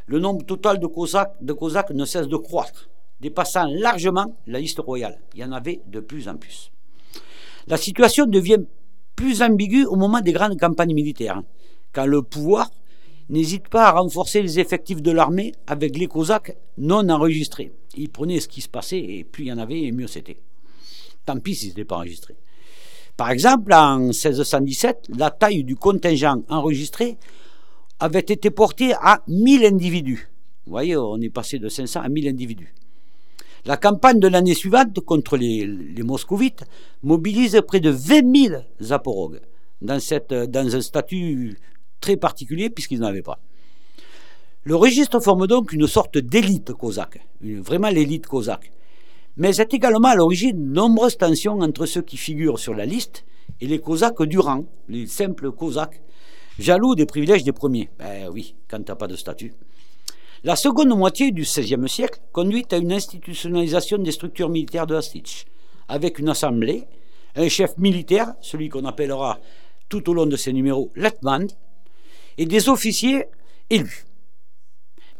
le 0.06 0.18
nombre 0.18 0.44
total 0.44 0.80
de 0.80 0.86
Cosaques, 0.86 1.90
ne 1.90 2.04
cesse 2.04 2.28
de 2.28 2.36
croître, 2.36 2.88
dépassant 3.20 3.66
largement 3.66 4.36
la 4.46 4.60
liste 4.60 4.80
royale. 4.80 5.20
Il 5.34 5.40
y 5.40 5.44
en 5.44 5.52
avait 5.52 5.80
de 5.86 6.00
plus 6.00 6.28
en 6.28 6.36
plus. 6.36 6.72
La 7.66 7.76
situation 7.76 8.26
devient 8.26 8.60
plus 9.14 9.42
ambiguë 9.42 9.84
au 9.84 9.96
moment 9.96 10.20
des 10.20 10.32
grandes 10.32 10.58
campagnes 10.58 10.94
militaires, 10.94 11.42
quand 11.92 12.06
le 12.06 12.22
pouvoir 12.22 12.70
n'hésite 13.28 13.68
pas 13.68 13.88
à 13.88 13.92
renforcer 13.92 14.42
les 14.42 14.58
effectifs 14.58 15.02
de 15.02 15.12
l'armée 15.12 15.52
avec 15.66 15.96
les 15.96 16.08
Cosaques 16.08 16.56
non 16.78 17.08
enregistrés. 17.08 17.72
Ils 17.96 18.08
prenaient 18.08 18.40
ce 18.40 18.48
qui 18.48 18.60
se 18.60 18.68
passait 18.68 18.98
et 18.98 19.24
plus 19.24 19.44
il 19.44 19.48
y 19.48 19.52
en 19.52 19.58
avait, 19.58 19.82
et 19.82 19.92
mieux 19.92 20.06
c'était. 20.06 20.40
Tant 21.24 21.38
pis 21.38 21.54
s'ils 21.54 21.68
n'étaient 21.68 21.84
pas 21.84 21.96
enregistrés. 21.96 22.36
Par 23.20 23.30
exemple, 23.30 23.74
en 23.74 23.98
1617, 23.98 25.08
la 25.18 25.30
taille 25.30 25.62
du 25.62 25.76
contingent 25.76 26.42
enregistré 26.48 27.18
avait 27.98 28.20
été 28.20 28.48
portée 28.48 28.94
à 28.94 29.22
1000 29.28 29.66
individus. 29.66 30.30
Vous 30.64 30.70
voyez, 30.70 30.96
on 30.96 31.20
est 31.20 31.28
passé 31.28 31.58
de 31.58 31.68
500 31.68 32.00
à 32.00 32.08
1000 32.08 32.28
individus. 32.28 32.72
La 33.66 33.76
campagne 33.76 34.20
de 34.20 34.26
l'année 34.26 34.54
suivante 34.54 35.00
contre 35.00 35.36
les, 35.36 35.66
moscovites 36.02 36.64
mobilise 37.02 37.60
près 37.66 37.80
de 37.80 37.90
20 37.90 38.48
000 38.48 38.62
zaporogues 38.80 39.42
dans, 39.82 39.98
un 39.98 40.80
statut 40.80 41.58
très 42.00 42.16
particulier 42.16 42.70
puisqu'ils 42.70 43.00
n'en 43.00 43.08
avaient 43.08 43.20
pas. 43.20 43.38
Le 44.64 44.76
registre 44.76 45.20
forme 45.20 45.46
donc 45.46 45.74
une 45.74 45.86
sorte 45.86 46.16
d'élite 46.16 46.72
cosaque, 46.72 47.20
vraiment 47.42 47.90
l'élite 47.90 48.26
cosaque. 48.26 48.72
Mais 49.40 49.54
c'est 49.54 49.72
également 49.72 50.08
à 50.08 50.14
l'origine 50.14 50.68
de 50.68 50.74
nombreuses 50.74 51.16
tensions 51.16 51.60
entre 51.60 51.86
ceux 51.86 52.02
qui 52.02 52.18
figurent 52.18 52.58
sur 52.58 52.74
la 52.74 52.84
liste 52.84 53.24
et 53.62 53.66
les 53.66 53.78
cosaques 53.78 54.22
du 54.24 54.38
rang, 54.38 54.66
les 54.86 55.06
simples 55.06 55.50
cosaques, 55.50 56.02
jaloux 56.58 56.94
des 56.94 57.06
privilèges 57.06 57.42
des 57.42 57.52
premiers. 57.52 57.88
Ben 57.98 58.28
oui, 58.28 58.54
quand 58.68 58.76
tu 58.84 58.92
n'as 58.92 58.96
pas 58.96 59.06
de 59.06 59.16
statut. 59.16 59.54
La 60.44 60.56
seconde 60.56 60.90
moitié 60.90 61.30
du 61.30 61.40
XVIe 61.44 61.88
siècle 61.88 62.20
conduit 62.32 62.66
à 62.70 62.76
une 62.76 62.92
institutionnalisation 62.92 63.96
des 63.96 64.12
structures 64.12 64.50
militaires 64.50 64.86
de 64.86 64.92
la 64.92 65.00
Stitch, 65.00 65.46
avec 65.88 66.18
une 66.18 66.28
assemblée, 66.28 66.84
un 67.34 67.48
chef 67.48 67.78
militaire, 67.78 68.34
celui 68.42 68.68
qu'on 68.68 68.84
appellera 68.84 69.38
tout 69.88 70.10
au 70.10 70.12
long 70.12 70.26
de 70.26 70.36
ces 70.36 70.52
numéros 70.52 70.90
Letman, 70.96 71.46
et 72.36 72.44
des 72.44 72.68
officiers 72.68 73.24
élus. 73.70 74.04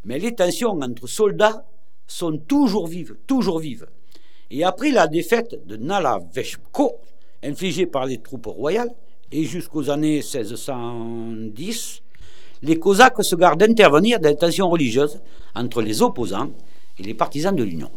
Mais 0.04 0.18
les 0.18 0.34
tensions 0.34 0.78
entre 0.78 1.06
soldats 1.06 1.64
sont 2.06 2.36
toujours 2.36 2.86
vives, 2.86 3.16
toujours 3.26 3.60
vives. 3.60 3.86
Et 4.50 4.64
après 4.64 4.90
la 4.90 5.06
défaite 5.06 5.66
de 5.66 5.76
Nala 5.76 6.18
Veshko, 6.32 6.96
infligée 7.42 7.86
par 7.86 8.06
les 8.06 8.18
troupes 8.18 8.46
royales, 8.46 8.90
et 9.30 9.44
jusqu'aux 9.44 9.90
années 9.90 10.16
1610, 10.22 12.02
les 12.62 12.78
Cosaques 12.78 13.22
se 13.24 13.36
gardent 13.36 13.60
d'intervenir 13.60 14.18
dans 14.18 14.28
les 14.28 14.36
tensions 14.36 14.68
religieuses 14.68 15.20
entre 15.54 15.82
les 15.82 16.02
opposants 16.02 16.50
et 16.98 17.02
les 17.02 17.14
partisans 17.14 17.54
de 17.54 17.62
l'Union. 17.62 17.90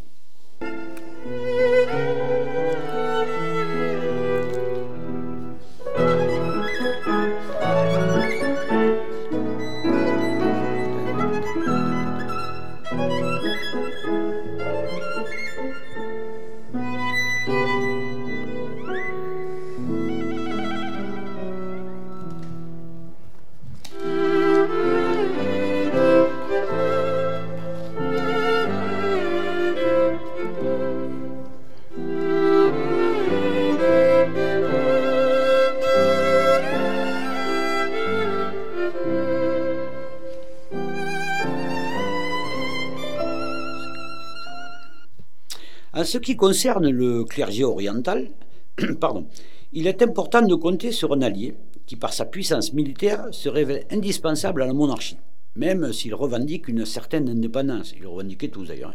Ce 46.13 46.19
qui 46.19 46.35
concerne 46.35 46.91
le 46.91 47.23
clergé 47.23 47.63
oriental, 47.63 48.29
pardon, 48.99 49.25
il 49.71 49.87
est 49.87 50.03
important 50.03 50.43
de 50.43 50.53
compter 50.53 50.91
sur 50.91 51.11
un 51.11 51.23
allié 51.23 51.55
qui, 51.87 51.95
par 51.95 52.13
sa 52.13 52.25
puissance 52.25 52.71
militaire, 52.71 53.25
se 53.31 53.49
révèle 53.49 53.87
indispensable 53.89 54.61
à 54.61 54.67
la 54.67 54.73
monarchie, 54.73 55.17
même 55.55 55.91
s'il 55.91 56.13
revendique 56.13 56.67
une 56.67 56.85
certaine 56.85 57.27
indépendance. 57.29 57.95
Il 57.97 58.05
revendiquait 58.05 58.49
tous 58.49 58.65
d'ailleurs. 58.65 58.93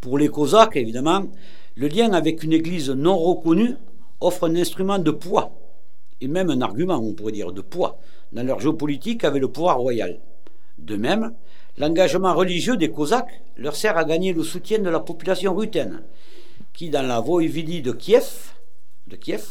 Pour 0.00 0.16
les 0.16 0.28
Cosaques, 0.28 0.76
évidemment, 0.76 1.26
Le 1.76 1.86
lien 1.86 2.14
avec 2.14 2.42
une 2.42 2.54
église 2.54 2.88
non 2.88 3.18
reconnue 3.18 3.74
offre 4.20 4.48
un 4.48 4.56
instrument 4.56 4.98
de 4.98 5.10
poids, 5.10 5.52
et 6.22 6.28
même 6.28 6.48
un 6.48 6.62
argument, 6.62 6.96
on 6.96 7.12
pourrait 7.12 7.32
dire, 7.32 7.52
de 7.52 7.60
poids, 7.60 7.98
dans 8.32 8.42
leur 8.42 8.58
géopolitique 8.58 9.22
avec 9.22 9.42
le 9.42 9.48
pouvoir 9.48 9.78
royal. 9.78 10.18
De 10.78 10.96
même, 10.96 11.34
l'engagement 11.76 12.34
religieux 12.34 12.78
des 12.78 12.90
Cosaques 12.90 13.42
leur 13.58 13.76
sert 13.76 13.98
à 13.98 14.04
gagner 14.04 14.32
le 14.32 14.42
soutien 14.42 14.78
de 14.78 14.88
la 14.88 15.00
population 15.00 15.54
ruthène, 15.54 16.02
qui, 16.78 16.90
dans 16.90 17.02
la 17.02 17.18
voïvodie 17.18 17.82
de 17.82 17.90
Kiev, 17.90 18.52
de 19.08 19.16
Kiev, 19.16 19.44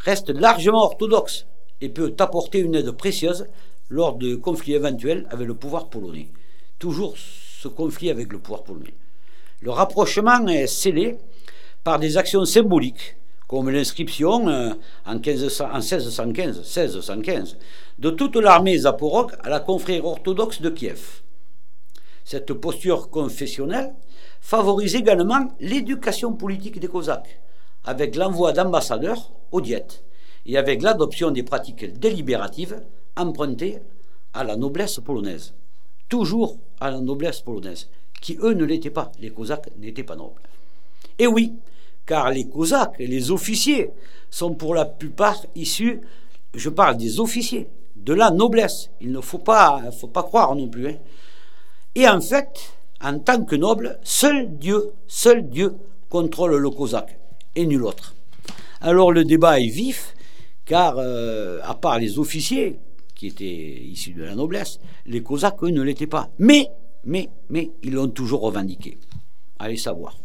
reste 0.00 0.30
largement 0.30 0.82
orthodoxe 0.82 1.46
et 1.80 1.88
peut 1.88 2.12
apporter 2.18 2.58
une 2.58 2.74
aide 2.74 2.90
précieuse 2.90 3.46
lors 3.88 4.16
de 4.16 4.34
conflits 4.34 4.74
éventuels 4.74 5.28
avec 5.30 5.46
le 5.46 5.54
pouvoir 5.54 5.90
polonais. 5.90 6.32
Toujours 6.80 7.14
ce 7.16 7.68
conflit 7.68 8.10
avec 8.10 8.32
le 8.32 8.40
pouvoir 8.40 8.64
polonais. 8.64 8.94
Le 9.60 9.70
rapprochement 9.70 10.44
est 10.48 10.66
scellé 10.66 11.18
par 11.84 12.00
des 12.00 12.16
actions 12.16 12.44
symboliques, 12.44 13.14
comme 13.46 13.70
l'inscription 13.70 14.48
euh, 14.48 14.72
en, 15.06 15.20
1615, 15.20 16.56
1615 16.56 17.58
de 18.00 18.10
toute 18.10 18.34
l'armée 18.34 18.76
zaporogue 18.76 19.30
à 19.44 19.50
la 19.50 19.60
confrérie 19.60 20.00
orthodoxe 20.00 20.60
de 20.60 20.70
Kiev. 20.70 21.22
Cette 22.24 22.52
posture 22.54 23.08
confessionnelle 23.08 23.94
favorise 24.42 24.96
également 24.96 25.48
l'éducation 25.60 26.34
politique 26.34 26.80
des 26.80 26.88
Cosaques, 26.88 27.40
avec 27.84 28.16
l'envoi 28.16 28.52
d'ambassadeurs 28.52 29.32
aux 29.52 29.60
diètes 29.60 30.04
et 30.44 30.58
avec 30.58 30.82
l'adoption 30.82 31.30
des 31.30 31.44
pratiques 31.44 31.98
délibératives 31.98 32.82
empruntées 33.16 33.78
à 34.34 34.44
la 34.44 34.56
noblesse 34.56 35.00
polonaise. 35.00 35.54
Toujours 36.08 36.58
à 36.80 36.90
la 36.90 37.00
noblesse 37.00 37.40
polonaise, 37.40 37.88
qui 38.20 38.36
eux 38.42 38.52
ne 38.52 38.64
l'étaient 38.64 38.90
pas. 38.90 39.12
Les 39.20 39.30
Cosaques 39.30 39.70
n'étaient 39.78 40.02
pas 40.02 40.16
nobles. 40.16 40.42
Et 41.18 41.26
oui, 41.26 41.54
car 42.04 42.30
les 42.30 42.48
Cosaques, 42.48 42.98
les 42.98 43.30
officiers, 43.30 43.90
sont 44.28 44.54
pour 44.54 44.74
la 44.74 44.84
plupart 44.84 45.40
issus, 45.54 46.00
je 46.54 46.68
parle 46.68 46.96
des 46.96 47.20
officiers, 47.20 47.68
de 47.94 48.12
la 48.12 48.30
noblesse. 48.32 48.90
Il 49.00 49.12
ne 49.12 49.20
faut 49.20 49.38
pas, 49.38 49.80
faut 49.92 50.08
pas 50.08 50.24
croire 50.24 50.54
non 50.56 50.68
plus. 50.68 50.88
Hein. 50.88 50.96
Et 51.94 52.08
en 52.08 52.20
fait, 52.20 52.72
en 53.02 53.18
tant 53.18 53.44
que 53.44 53.56
noble, 53.56 53.98
seul 54.02 54.58
Dieu, 54.58 54.92
seul 55.06 55.48
Dieu 55.48 55.74
contrôle 56.08 56.56
le 56.56 56.70
Cosaque 56.70 57.18
et 57.54 57.66
nul 57.66 57.84
autre. 57.84 58.14
Alors 58.80 59.12
le 59.12 59.24
débat 59.24 59.60
est 59.60 59.68
vif, 59.68 60.14
car 60.64 60.96
euh, 60.98 61.60
à 61.64 61.74
part 61.74 61.98
les 61.98 62.18
officiers 62.18 62.78
qui 63.14 63.26
étaient 63.28 63.44
issus 63.44 64.12
de 64.12 64.24
la 64.24 64.34
noblesse, 64.34 64.80
les 65.06 65.22
Cosaques, 65.22 65.62
eux, 65.62 65.70
ne 65.70 65.82
l'étaient 65.82 66.06
pas. 66.06 66.30
Mais, 66.38 66.68
mais, 67.04 67.28
mais, 67.50 67.70
ils 67.82 67.92
l'ont 67.92 68.08
toujours 68.08 68.42
revendiqué. 68.42 68.98
Allez 69.58 69.76
savoir. 69.76 70.18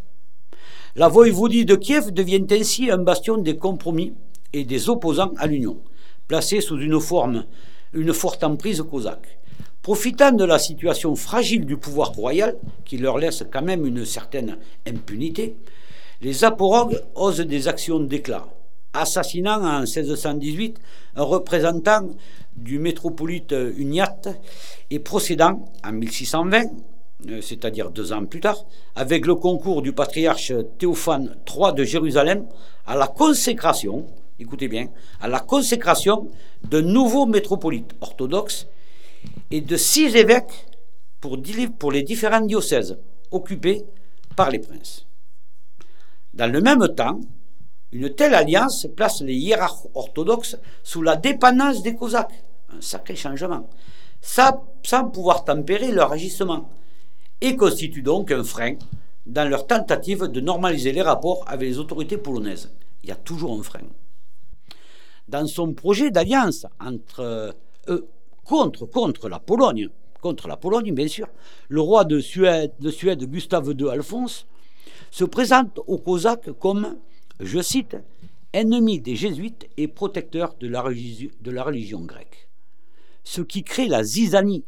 La 0.96 1.08
voïvodie 1.08 1.66
de 1.66 1.76
Kiev 1.76 2.12
devient 2.12 2.46
ainsi 2.50 2.90
un 2.90 2.98
bastion 2.98 3.38
des 3.38 3.56
compromis 3.56 4.14
et 4.54 4.64
des 4.64 4.90
opposants 4.90 5.32
à 5.38 5.46
l'Union, 5.46 5.78
placé 6.28 6.60
sous 6.60 6.80
une 6.80 7.00
forme, 7.00 7.46
une 7.94 8.14
forte 8.14 8.44
emprise 8.44 8.82
cosaque. 8.82 9.38
Profitant 9.88 10.34
de 10.34 10.44
la 10.44 10.60
situation 10.60 11.16
fragile 11.16 11.66
du 11.66 11.78
pouvoir 11.78 12.12
royal, 12.12 12.58
qui 12.84 12.98
leur 12.98 13.18
laisse 13.18 13.46
quand 13.50 13.62
même 13.62 13.86
une 13.86 14.04
certaine 14.04 14.58
impunité, 14.86 15.56
les 16.20 16.44
aporogues 16.44 17.02
osent 17.16 17.40
des 17.40 17.70
actions 17.70 18.02
d'éclat, 18.02 18.46
assassinant 18.92 19.64
en 19.64 19.84
1618 19.84 20.78
un 21.16 21.24
représentant 21.24 22.02
du 22.58 22.80
métropolite 22.80 23.56
Uniat 23.78 24.18
et 24.90 25.00
procédant 25.00 25.72
en 25.86 25.94
1620, 25.94 26.64
euh, 27.30 27.40
c'est-à-dire 27.40 27.90
deux 27.90 28.12
ans 28.12 28.26
plus 28.26 28.42
tard, 28.42 28.66
avec 28.94 29.26
le 29.26 29.36
concours 29.36 29.82
du 29.82 29.94
patriarche 29.94 30.52
Théophane 30.80 31.38
III 31.50 31.74
de 31.74 31.86
Jérusalem, 31.86 32.46
à 32.88 32.98
la 32.98 33.08
consécration, 33.08 34.06
écoutez 34.38 34.68
bien, 34.68 34.90
à 35.22 35.30
la 35.30 35.40
consécration 35.40 36.28
d'un 36.70 36.82
nouveau 36.82 37.26
métropolite 37.26 37.96
orthodoxe 38.02 38.68
et 39.52 39.62
de 39.62 39.78
six 39.78 40.16
évêques 40.16 40.68
pour, 41.20 41.92
les 41.92 42.04
différents 42.04 42.42
diocèses 42.42 42.98
occupés 43.32 43.84
par 44.36 44.52
les 44.52 44.60
princes. 44.60 45.06
Dans 46.34 46.52
le 46.52 46.62
même 46.62 46.88
temps, 46.96 47.20
une 47.92 48.14
telle 48.14 48.36
alliance 48.36 48.88
place 48.96 49.22
les 49.22 49.34
hiérarches 49.34 49.88
orthodoxes 49.94 50.58
sous 50.84 51.02
la 51.02 51.16
dépendance 51.16 51.82
des 51.82 51.96
Cosaques, 51.96 52.44
un 52.70 52.82
sacré 52.82 53.16
changement, 53.16 53.70
sans 54.22 55.10
pouvoir 55.10 55.44
tempérer 55.46 55.92
leur 55.92 56.12
agissement, 56.12 56.70
et 57.42 57.56
constitue 57.56 58.02
donc 58.02 58.32
un 58.32 58.44
frein 58.44 58.76
dans 59.26 59.48
leur 59.48 59.68
tentative 59.68 60.26
de 60.26 60.40
normaliser 60.40 60.92
les 60.92 61.02
rapports 61.02 61.44
avec 61.48 61.70
les 61.70 61.80
autorités 61.80 62.18
polonaises. 62.18 62.72
Il 63.04 63.10
y 63.10 63.12
a 63.12 63.16
toujours 63.16 63.58
un 63.58 63.64
frein. 63.64 63.82
Dans 65.28 65.46
son 65.46 65.74
projet 65.74 66.10
d'alliance 66.10 66.66
entre 66.80 67.54
eux, 67.90 68.08
contre, 68.48 69.28
la 69.28 69.40
Pologne, 69.40 69.90
contre 70.22 70.48
la 70.48 70.58
Pologne 70.58 70.94
bien 70.94 71.08
sûr, 71.08 71.28
le 71.68 71.82
roi 71.82 72.06
de 72.06 72.20
Suède, 72.20 72.74
de 72.80 72.90
Suède 72.90 73.24
Gustave 73.26 73.74
II 73.78 73.90
Alphonse 73.90 74.48
se 75.12 75.26
présente 75.26 75.80
aux 75.86 75.98
Cosaques 75.98 76.52
comme, 76.60 76.98
je 77.40 77.62
cite, 77.62 77.98
ennemi 78.54 79.02
des 79.02 79.16
jésuites 79.16 79.68
et 79.78 79.88
protecteur 79.88 80.56
de 80.60 80.68
la, 80.68 80.84
de 80.84 81.52
la 81.52 81.64
religion 81.64 82.02
grecque. 82.02 82.48
Ce 83.24 83.42
qui 83.42 83.64
crée 83.64 83.88
la 83.88 84.04
zizanie, 84.04 84.64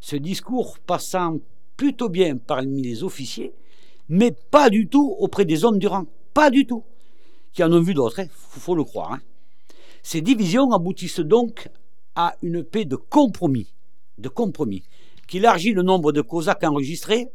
ce 0.00 0.16
discours 0.16 0.78
passant 0.80 1.38
plutôt 1.76 2.08
bien 2.08 2.36
parmi 2.36 2.82
les 2.82 3.04
officiers, 3.04 3.54
mais 4.08 4.32
pas 4.50 4.68
du 4.68 4.88
tout 4.88 5.14
auprès 5.18 5.44
des 5.44 5.64
hommes 5.64 5.78
du 5.78 5.86
rang, 5.86 6.06
pas 6.34 6.50
du 6.50 6.66
tout, 6.66 6.82
qui 7.52 7.62
en 7.62 7.72
ont 7.72 7.80
vu 7.80 7.94
d'autres, 7.94 8.18
il 8.18 8.22
hein, 8.22 8.28
faut 8.32 8.74
le 8.74 8.84
croire. 8.84 9.12
Hein. 9.12 9.20
Ces 10.02 10.20
divisions 10.20 10.72
aboutissent 10.72 11.20
donc 11.20 11.68
à 12.14 12.36
une 12.42 12.64
paix 12.64 12.84
de 12.84 12.96
compromis, 12.96 13.72
de 14.18 14.28
compromis, 14.28 14.82
qui 15.26 15.38
élargit 15.38 15.72
le 15.72 15.82
nombre 15.82 16.12
de 16.12 16.20
Cosaques 16.20 16.64
enregistrés 16.64 17.28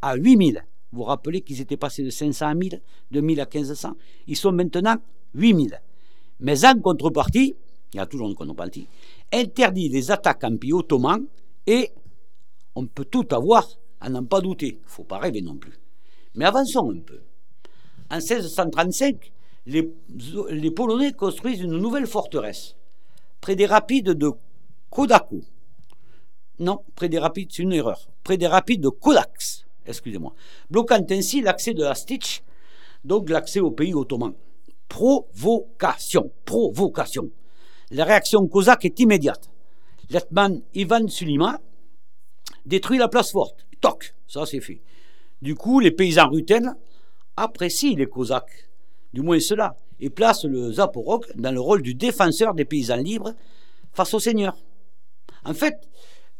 à 0.00 0.16
8000 0.16 0.64
vous 0.92 0.98
vous 0.98 1.04
rappelez 1.04 1.40
qu'ils 1.40 1.60
étaient 1.60 1.78
passés 1.78 2.02
de 2.02 2.10
500 2.10 2.46
à 2.46 2.54
1000, 2.54 2.82
de 3.10 3.20
1000 3.20 3.40
à 3.40 3.46
1500. 3.52 3.94
Ils 4.26 4.36
sont 4.36 4.52
maintenant 4.52 4.96
8000. 5.34 5.80
Mais 6.40 6.64
en 6.66 6.78
contrepartie, 6.80 7.56
il 7.94 7.96
y 7.96 8.00
a 8.00 8.06
toujours 8.06 8.28
une 8.28 8.34
contrepartie, 8.34 8.86
interdit 9.32 9.88
les 9.88 10.10
attaques 10.10 10.44
en 10.44 10.56
pays 10.56 10.72
ottomans 10.72 11.24
et 11.66 11.90
on 12.74 12.86
peut 12.86 13.06
tout 13.06 13.26
avoir 13.30 13.66
à 14.00 14.10
n'en 14.10 14.24
pas 14.24 14.40
douter. 14.40 14.78
Il 14.80 14.84
ne 14.84 14.88
faut 14.88 15.04
pas 15.04 15.18
rêver 15.18 15.40
non 15.40 15.56
plus. 15.56 15.72
Mais 16.34 16.44
avançons 16.44 16.90
un 16.90 17.00
peu. 17.00 17.20
En 18.10 18.16
1635, 18.16 19.32
les, 19.66 19.94
les 20.50 20.70
Polonais 20.70 21.12
construisent 21.12 21.60
une 21.60 21.78
nouvelle 21.78 22.06
forteresse 22.06 22.76
près 23.42 23.56
des 23.56 23.66
rapides 23.66 24.10
de 24.10 24.30
Kodaku. 24.88 25.42
Non, 26.58 26.82
près 26.94 27.10
des 27.10 27.18
rapides, 27.18 27.50
c'est 27.52 27.62
une 27.62 27.74
erreur. 27.74 28.08
Près 28.24 28.38
des 28.38 28.46
rapides 28.46 28.80
de 28.80 28.88
Kodaks 28.88 29.62
excusez-moi, 29.86 30.34
bloquant 30.70 31.04
ainsi 31.10 31.40
l'accès 31.40 31.74
de 31.74 31.82
la 31.82 31.94
Stitch, 31.94 32.42
donc 33.04 33.28
l'accès 33.30 33.60
au 33.60 33.70
pays 33.70 33.94
ottoman. 33.94 34.32
Provocation, 34.88 36.30
provocation. 36.44 37.30
La 37.90 38.04
réaction 38.04 38.46
cosaque 38.46 38.84
est 38.84 39.00
immédiate. 39.00 39.50
Letman 40.10 40.62
Ivan 40.74 41.08
Sulima 41.08 41.60
détruit 42.66 42.98
la 42.98 43.08
place 43.08 43.32
forte. 43.32 43.66
Toc, 43.80 44.14
ça 44.26 44.46
c'est 44.46 44.60
fait. 44.60 44.82
Du 45.40 45.54
coup, 45.54 45.80
les 45.80 45.90
paysans 45.90 46.28
rutènes 46.28 46.76
apprécient 47.36 47.96
les 47.96 48.06
cosaques, 48.06 48.68
du 49.12 49.22
moins 49.22 49.40
cela, 49.40 49.76
et 50.02 50.10
placent 50.10 50.44
le 50.44 50.72
Zaporok 50.72 51.34
dans 51.36 51.52
le 51.52 51.60
rôle 51.60 51.80
du 51.80 51.94
défenseur 51.94 52.54
des 52.54 52.64
paysans 52.64 52.96
libres 52.96 53.32
face 53.92 54.12
au 54.12 54.18
seigneur. 54.18 54.56
En 55.44 55.54
fait, 55.54 55.88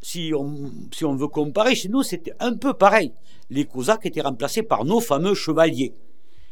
si 0.03 0.33
on, 0.35 1.15
veut 1.15 1.29
comparer, 1.29 1.77
chez 1.77 1.89
nous, 1.89 2.03
c'était 2.03 2.35
un 2.41 2.57
peu 2.57 2.75
pareil. 2.75 3.13
Les 3.51 3.65
Cosaques 3.65 4.05
étaient 4.05 4.21
remplacés 4.21 4.65
par 4.65 4.85
nos 4.85 5.01
fameux 5.01 5.35
chevaliers. 5.35 5.95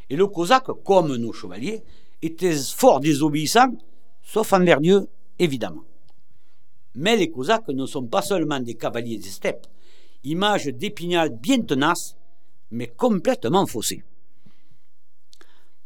Et 0.08 0.14
le 0.14 0.28
Cosaque, 0.28 0.70
comme 0.84 1.16
nos 1.16 1.32
chevaliers, 1.32 1.82
était 2.22 2.54
fort 2.54 3.00
désobéissant, 3.00 3.72
sauf 4.22 4.52
envers 4.52 4.80
Dieu, 4.80 5.08
évidemment. 5.40 5.82
Mais 6.94 7.16
les 7.16 7.30
Cosaques 7.30 7.68
ne 7.68 7.86
sont 7.86 8.06
pas 8.06 8.22
seulement 8.22 8.60
des 8.60 8.74
cavaliers 8.74 9.18
des 9.18 9.28
steppes, 9.30 9.66
image 10.22 10.66
d'épinal 10.66 11.30
bien 11.30 11.60
tenace, 11.60 12.14
mais 12.70 12.86
complètement 12.86 13.66
faussée. 13.66 14.04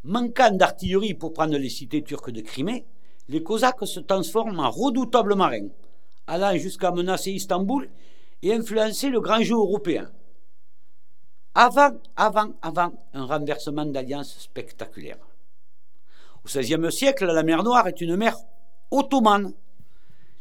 Manquant 0.04 0.50
d'artillerie 0.50 1.14
pour 1.14 1.32
prendre 1.32 1.56
les 1.56 1.70
cités 1.70 2.02
turques 2.02 2.30
de 2.30 2.42
Crimée, 2.42 2.84
les 3.30 3.42
Cosaques 3.42 3.86
se 3.86 4.00
transforment 4.00 4.60
en 4.60 4.70
redoutables 4.70 5.34
marins 5.34 5.68
allant 6.26 6.56
jusqu'à 6.56 6.90
menacer 6.90 7.32
Istanbul 7.32 7.88
et 8.42 8.52
influencer 8.52 9.08
le 9.08 9.20
grand 9.20 9.42
jeu 9.42 9.54
européen. 9.54 10.10
Avant, 11.54 11.92
avant, 12.16 12.52
avant 12.60 12.92
un 13.14 13.24
renversement 13.24 13.86
d'alliance 13.86 14.38
spectaculaire. 14.38 15.18
Au 16.44 16.48
XVIe 16.48 16.92
siècle, 16.92 17.24
la 17.24 17.42
mer 17.42 17.62
Noire 17.62 17.88
est 17.88 18.00
une 18.02 18.16
mer 18.16 18.36
ottomane. 18.90 19.54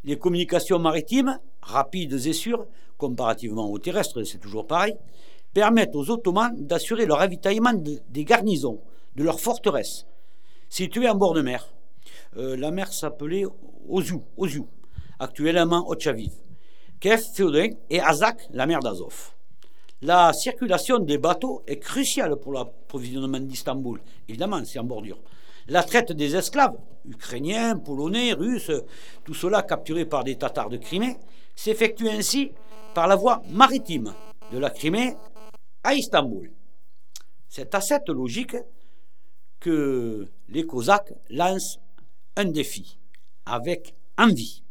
Les 0.04 0.20
communications 0.20 0.80
maritimes, 0.80 1.40
rapides 1.62 2.26
et 2.26 2.34
sûres, 2.34 2.66
comparativement 2.98 3.70
aux 3.70 3.80
terrestres, 3.80 4.24
c'est 4.24 4.40
toujours 4.40 4.68
pareil, 4.68 4.98
permettent 5.54 5.96
aux 5.96 6.10
Ottomans 6.10 6.54
d'assurer 6.58 7.06
le 7.06 7.14
ravitaillement 7.14 7.74
des 7.74 8.26
garnisons 8.26 8.82
de 9.16 9.24
leur 9.24 9.40
forteresse, 9.40 10.06
située 10.70 11.10
en 11.10 11.16
bord 11.16 11.34
de 11.34 11.42
mer. 11.42 11.74
Euh, 12.38 12.58
la 12.58 12.72
mer 12.72 12.92
s'appelait 12.92 13.46
Ozu, 13.88 14.64
actuellement 15.20 15.88
Otchaviv. 15.90 16.32
Kef, 17.00 17.34
Féodin 17.34 17.70
et 17.90 18.00
Azak, 18.00 18.48
la 18.52 18.66
mer 18.66 18.80
d'Azov. 18.80 19.34
La 20.02 20.34
circulation 20.34 21.00
des 21.00 21.18
bateaux 21.18 21.64
est 21.68 21.80
cruciale 21.80 22.36
pour 22.38 22.54
l'approvisionnement 22.54 23.40
d'Istanbul. 23.40 24.02
Évidemment, 24.28 24.62
c'est 24.66 24.80
en 24.80 24.84
bordure. 24.84 25.22
La 25.68 25.84
traite 25.84 26.12
des 26.12 26.36
esclaves, 26.36 26.78
ukrainiens, 27.06 27.78
polonais, 27.78 28.34
russes, 28.34 28.72
tout 29.24 29.34
cela 29.34 29.62
capturés 29.64 30.06
par 30.06 30.24
des 30.24 30.38
Tatars 30.38 30.70
de 30.70 30.78
Crimée, 30.78 31.18
s'effectue 31.56 32.10
ainsi 32.10 32.52
par 32.94 33.08
la 33.08 33.16
voie 33.16 33.42
maritime 33.50 34.14
de 34.52 34.58
la 34.58 34.70
Crimée 34.70 35.16
à 35.84 35.94
Istanbul. 35.94 36.52
C'est 37.48 37.74
à 37.76 37.82
cette 37.82 38.10
logique 38.10 38.58
que 39.64 40.28
les 40.50 40.66
Cosaques 40.66 41.14
lancent 41.30 41.80
un 42.36 42.46
défi 42.46 43.00
avec 43.46 43.96
envie. 44.18 44.62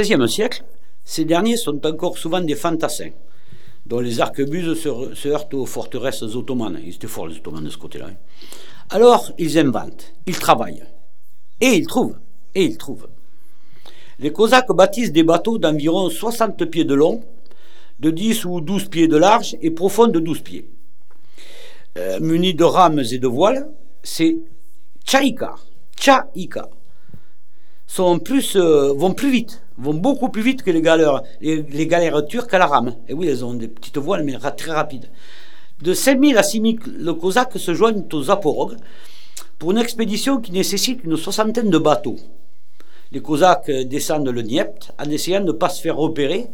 XVIe 0.00 0.28
siècle, 0.28 0.64
ces 1.04 1.24
derniers 1.24 1.56
sont 1.56 1.84
encore 1.86 2.18
souvent 2.18 2.40
des 2.40 2.54
fantassins, 2.54 3.10
dont 3.86 4.00
les 4.00 4.20
arquebuses 4.20 4.80
se, 4.80 5.28
heurtent 5.28 5.54
aux 5.54 5.66
forteresses 5.66 6.22
ottomanes. 6.22 6.80
Ils 6.84 6.94
étaient 6.94 7.06
forts, 7.06 7.26
les 7.26 7.36
ottomanes, 7.36 7.64
de 7.64 7.70
ce 7.70 7.78
côté-là. 7.78 8.08
Hein. 8.10 8.16
Alors, 8.90 9.32
ils 9.38 9.58
inventent, 9.58 10.12
ils 10.26 10.38
travaillent, 10.38 10.84
et 11.60 11.74
ils 11.74 11.86
trouvent, 11.86 12.18
et 12.54 12.64
ils 12.64 12.76
trouvent. 12.78 13.08
Les 14.18 14.32
Cosaques 14.32 14.72
bâtissent 14.72 15.12
des 15.12 15.22
bateaux 15.22 15.58
d'environ 15.58 16.10
60 16.10 16.64
pieds 16.66 16.84
de 16.84 16.94
long, 16.94 17.22
de 17.98 18.10
10 18.10 18.44
ou 18.44 18.60
12 18.60 18.88
pieds 18.88 19.08
de 19.08 19.16
large 19.16 19.56
et 19.60 19.70
profond 19.70 20.08
de 20.08 20.20
12 20.20 20.40
pieds. 20.40 20.70
Euh, 21.98 22.20
munis 22.20 22.54
de 22.54 22.64
rames 22.64 23.00
et 23.10 23.18
de 23.18 23.26
voiles, 23.26 23.68
c'est 24.02 24.36
Tchaïka, 25.04 25.54
Tchaïka, 25.96 26.68
sont 27.90 28.20
plus, 28.20 28.54
euh, 28.54 28.92
vont 28.92 29.14
plus 29.14 29.32
vite, 29.32 29.62
vont 29.76 29.94
beaucoup 29.94 30.28
plus 30.28 30.42
vite 30.42 30.62
que 30.62 30.70
les 30.70 30.80
galères, 30.80 31.22
les, 31.40 31.86
galères 31.88 32.24
turques 32.24 32.54
à 32.54 32.58
la 32.58 32.66
rame. 32.66 32.94
Et 33.08 33.14
oui, 33.14 33.26
elles 33.26 33.44
ont 33.44 33.54
des 33.54 33.66
petites 33.66 33.98
voiles, 33.98 34.22
mais 34.22 34.38
très 34.56 34.70
rapides. 34.70 35.10
De 35.82 35.92
5000 35.92 36.38
à 36.38 36.44
6000, 36.44 36.78
le 36.98 37.14
Cosaques 37.14 37.58
se 37.58 37.74
joignent 37.74 38.04
aux 38.12 38.22
Zaporogues 38.22 38.76
pour 39.58 39.72
une 39.72 39.78
expédition 39.78 40.40
qui 40.40 40.52
nécessite 40.52 41.02
une 41.02 41.16
soixantaine 41.16 41.68
de 41.68 41.78
bateaux. 41.78 42.14
Les 43.10 43.20
Cosaques 43.20 43.68
descendent 43.68 44.28
le 44.28 44.44
Dniepr 44.44 44.92
en 44.96 45.10
essayant 45.10 45.40
de 45.40 45.46
ne 45.46 45.52
pas 45.52 45.68
se 45.68 45.82
faire 45.82 45.96
repérer 45.96 46.46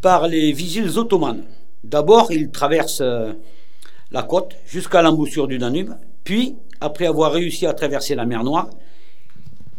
par 0.00 0.28
les 0.28 0.50
vigiles 0.52 0.98
ottomanes. 0.98 1.42
D'abord, 1.84 2.32
ils 2.32 2.50
traversent 2.50 3.02
euh, 3.02 3.34
la 4.12 4.22
côte 4.22 4.54
jusqu'à 4.66 5.02
l'embouchure 5.02 5.46
du 5.46 5.58
Danube, 5.58 5.90
puis, 6.24 6.56
après 6.80 7.04
avoir 7.04 7.32
réussi 7.32 7.66
à 7.66 7.74
traverser 7.74 8.14
la 8.14 8.24
mer 8.24 8.44
Noire, 8.44 8.70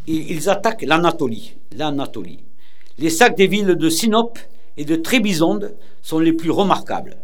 ils 0.07 0.49
attaquent 0.49 0.83
l'Anatolie. 0.83 1.55
L'Anatolie. 1.75 2.43
Les 2.97 3.09
sacs 3.09 3.35
des 3.35 3.47
villes 3.47 3.75
de 3.75 3.89
Sinope 3.89 4.39
et 4.77 4.85
de 4.85 4.95
Trébizonde 4.95 5.75
sont 6.01 6.19
les 6.19 6.33
plus 6.33 6.51
remarquables. 6.51 7.17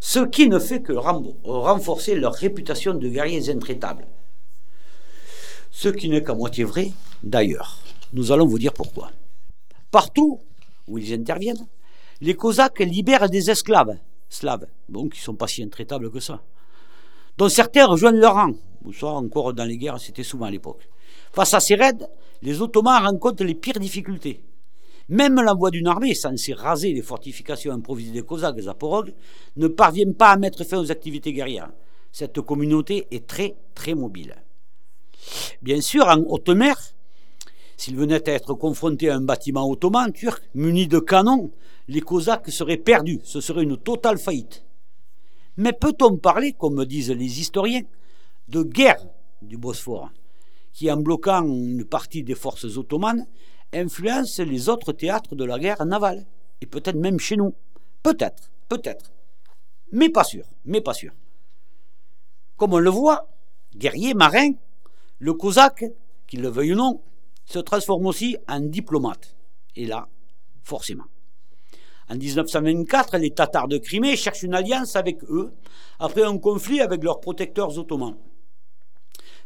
Ce 0.00 0.20
qui 0.20 0.48
ne 0.48 0.58
fait 0.58 0.80
que 0.80 0.92
renforcer 0.92 2.14
leur 2.14 2.32
réputation 2.34 2.94
de 2.94 3.08
guerriers 3.08 3.50
intraitables. 3.50 4.06
Ce 5.70 5.88
qui 5.88 6.08
n'est 6.08 6.22
qu'à 6.22 6.34
moitié 6.34 6.64
vrai, 6.64 6.92
d'ailleurs. 7.22 7.78
Nous 8.12 8.32
allons 8.32 8.46
vous 8.46 8.58
dire 8.58 8.72
pourquoi. 8.72 9.12
Partout 9.90 10.40
où 10.88 10.98
ils 10.98 11.12
interviennent, 11.12 11.66
les 12.20 12.34
Cosaques 12.34 12.80
libèrent 12.80 13.28
des 13.28 13.50
esclaves, 13.50 13.96
slaves, 14.28 14.66
donc 14.88 15.12
qui 15.12 15.20
ne 15.20 15.24
sont 15.24 15.34
pas 15.34 15.46
si 15.46 15.62
intraitables 15.62 16.10
que 16.10 16.20
ça, 16.20 16.42
dont 17.38 17.48
certains 17.48 17.86
rejoignent 17.86 18.18
leur 18.18 18.34
rang. 18.34 18.52
Ou 18.84 18.92
soit 18.92 19.12
encore 19.12 19.52
dans 19.52 19.64
les 19.64 19.76
guerres, 19.76 20.00
c'était 20.00 20.22
souvent 20.22 20.46
à 20.46 20.50
l'époque. 20.50 20.88
Face 21.32 21.54
à 21.54 21.60
ces 21.60 21.74
raids, 21.76 22.08
les 22.42 22.60
Ottomans 22.60 23.02
rencontrent 23.02 23.44
les 23.44 23.54
pires 23.54 23.78
difficultés. 23.78 24.42
Même 25.08 25.40
l'envoi 25.40 25.70
d'une 25.70 25.88
armée 25.88 26.14
censée 26.14 26.52
raser 26.52 26.92
les 26.92 27.02
fortifications 27.02 27.72
improvisées 27.72 28.12
des 28.12 28.22
Cosaques 28.22 28.58
et 28.58 28.62
Zaporog 28.62 29.12
ne 29.56 29.68
parvient 29.68 30.12
pas 30.12 30.30
à 30.30 30.36
mettre 30.36 30.64
fin 30.64 30.78
aux 30.78 30.90
activités 30.90 31.32
guerrières. 31.32 31.70
Cette 32.12 32.40
communauté 32.40 33.06
est 33.10 33.26
très, 33.26 33.56
très 33.74 33.94
mobile. 33.94 34.34
Bien 35.62 35.80
sûr, 35.80 36.06
en 36.06 36.18
haute 36.28 36.48
mer, 36.50 36.76
s'ils 37.76 37.96
venaient 37.96 38.28
à 38.28 38.32
être 38.32 38.54
confrontés 38.54 39.10
à 39.10 39.16
un 39.16 39.20
bâtiment 39.20 39.68
ottoman 39.68 40.12
turc 40.12 40.42
muni 40.54 40.86
de 40.86 40.98
canons, 40.98 41.50
les 41.88 42.00
Cosaques 42.00 42.50
seraient 42.50 42.76
perdus, 42.76 43.20
ce 43.24 43.40
serait 43.40 43.64
une 43.64 43.76
totale 43.76 44.18
faillite. 44.18 44.64
Mais 45.56 45.72
peut-on 45.72 46.16
parler, 46.16 46.52
comme 46.52 46.84
disent 46.84 47.10
les 47.10 47.40
historiens, 47.40 47.82
de 48.48 48.62
guerre 48.62 49.04
du 49.42 49.56
Bosphore? 49.56 50.10
Qui, 50.72 50.90
en 50.90 50.96
bloquant 50.96 51.44
une 51.44 51.84
partie 51.84 52.22
des 52.22 52.34
forces 52.34 52.76
ottomanes, 52.76 53.26
influence 53.72 54.38
les 54.38 54.68
autres 54.68 54.92
théâtres 54.92 55.34
de 55.34 55.44
la 55.44 55.58
guerre 55.58 55.84
navale, 55.84 56.26
et 56.60 56.66
peut-être 56.66 56.96
même 56.96 57.18
chez 57.18 57.36
nous. 57.36 57.54
Peut-être, 58.02 58.50
peut-être. 58.68 59.12
Mais 59.92 60.08
pas 60.08 60.24
sûr, 60.24 60.44
mais 60.64 60.80
pas 60.80 60.94
sûr. 60.94 61.12
Comme 62.56 62.74
on 62.74 62.78
le 62.78 62.90
voit, 62.90 63.28
guerrier, 63.74 64.14
marin, 64.14 64.52
le 65.18 65.34
cosaque, 65.34 65.84
qu'il 66.26 66.42
le 66.42 66.48
veuille 66.48 66.72
ou 66.72 66.76
non, 66.76 67.02
se 67.44 67.58
transforme 67.58 68.06
aussi 68.06 68.36
en 68.48 68.60
diplomate. 68.60 69.36
Et 69.76 69.86
là, 69.86 70.08
forcément. 70.62 71.04
En 72.08 72.16
1924, 72.16 73.18
les 73.18 73.30
Tatars 73.30 73.68
de 73.68 73.78
Crimée 73.78 74.16
cherchent 74.16 74.42
une 74.42 74.54
alliance 74.54 74.96
avec 74.96 75.22
eux 75.24 75.52
après 75.98 76.24
un 76.24 76.38
conflit 76.38 76.80
avec 76.80 77.04
leurs 77.04 77.20
protecteurs 77.20 77.78
ottomans. 77.78 78.16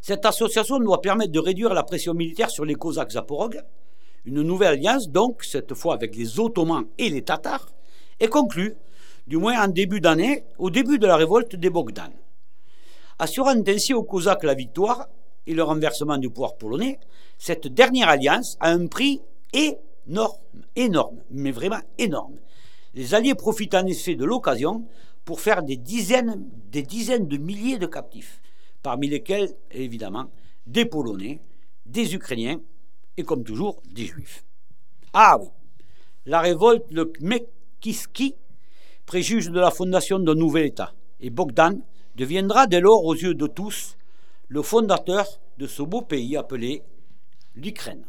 Cette 0.06 0.26
association 0.26 0.78
doit 0.80 1.00
permettre 1.00 1.32
de 1.32 1.38
réduire 1.38 1.72
la 1.72 1.82
pression 1.82 2.12
militaire 2.12 2.50
sur 2.50 2.66
les 2.66 2.74
Cosaques 2.74 3.12
zaporogues. 3.12 3.62
Une 4.26 4.42
nouvelle 4.42 4.74
alliance, 4.74 5.08
donc, 5.08 5.42
cette 5.42 5.72
fois 5.72 5.94
avec 5.94 6.14
les 6.14 6.38
Ottomans 6.38 6.84
et 6.98 7.08
les 7.08 7.22
Tatars, 7.22 7.70
est 8.20 8.28
conclue, 8.28 8.76
du 9.26 9.38
moins 9.38 9.64
en 9.64 9.68
début 9.68 10.02
d'année, 10.02 10.44
au 10.58 10.68
début 10.68 10.98
de 10.98 11.06
la 11.06 11.16
révolte 11.16 11.56
des 11.56 11.70
Bogdan. 11.70 12.10
Assurant 13.18 13.54
ainsi 13.66 13.94
aux 13.94 14.02
Cosaques 14.02 14.44
la 14.44 14.52
victoire 14.52 15.08
et 15.46 15.54
le 15.54 15.62
renversement 15.62 16.18
du 16.18 16.28
pouvoir 16.28 16.56
polonais, 16.56 17.00
cette 17.38 17.68
dernière 17.68 18.10
alliance 18.10 18.58
a 18.60 18.72
un 18.72 18.86
prix 18.88 19.22
énorme, 19.54 20.36
énorme, 20.76 21.16
mais 21.30 21.50
vraiment 21.50 21.80
énorme. 21.96 22.36
Les 22.92 23.14
Alliés 23.14 23.34
profitent 23.34 23.74
en 23.74 23.86
effet 23.86 24.16
de 24.16 24.26
l'occasion 24.26 24.84
pour 25.24 25.40
faire 25.40 25.62
des 25.62 25.78
dizaines, 25.78 26.44
des 26.70 26.82
dizaines 26.82 27.26
de 27.26 27.38
milliers 27.38 27.78
de 27.78 27.86
captifs 27.86 28.42
parmi 28.84 29.08
lesquels, 29.08 29.48
évidemment, 29.72 30.30
des 30.66 30.84
Polonais, 30.84 31.40
des 31.86 32.14
Ukrainiens 32.14 32.60
et, 33.16 33.24
comme 33.24 33.42
toujours, 33.42 33.82
des 33.90 34.04
Juifs. 34.04 34.44
Ah 35.14 35.38
oui, 35.40 35.48
la 36.26 36.40
révolte 36.40 36.92
de 36.92 37.10
Mekiski 37.20 38.36
préjuge 39.06 39.50
de 39.50 39.58
la 39.58 39.70
fondation 39.70 40.18
d'un 40.18 40.34
nouvel 40.34 40.66
État, 40.66 40.92
et 41.18 41.30
Bogdan 41.30 41.80
deviendra 42.14 42.66
dès 42.66 42.80
lors, 42.80 43.04
aux 43.04 43.14
yeux 43.14 43.34
de 43.34 43.46
tous, 43.46 43.96
le 44.48 44.60
fondateur 44.60 45.26
de 45.56 45.66
ce 45.66 45.82
beau 45.82 46.02
pays 46.02 46.36
appelé 46.36 46.82
l'Ukraine. 47.54 48.04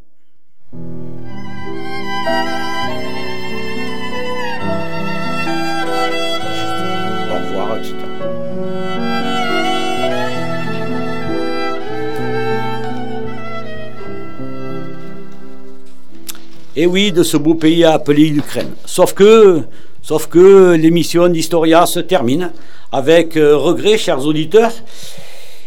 Et 16.78 16.86
oui, 16.86 17.14
de 17.14 17.24
ce 17.24 17.38
beau 17.38 17.56
pays 17.56 17.86
appelé 17.86 18.28
l'Ukraine. 18.28 18.74
Sauf 18.86 19.14
que, 19.14 19.62
sauf 20.02 20.28
que 20.28 20.74
l'émission 20.74 21.30
d'Historia 21.30 21.86
se 21.86 22.02
termine 22.02 22.52
avec 22.92 23.38
euh, 23.38 23.56
regret, 23.56 23.98
chers 23.98 24.26
auditeurs. 24.26 24.74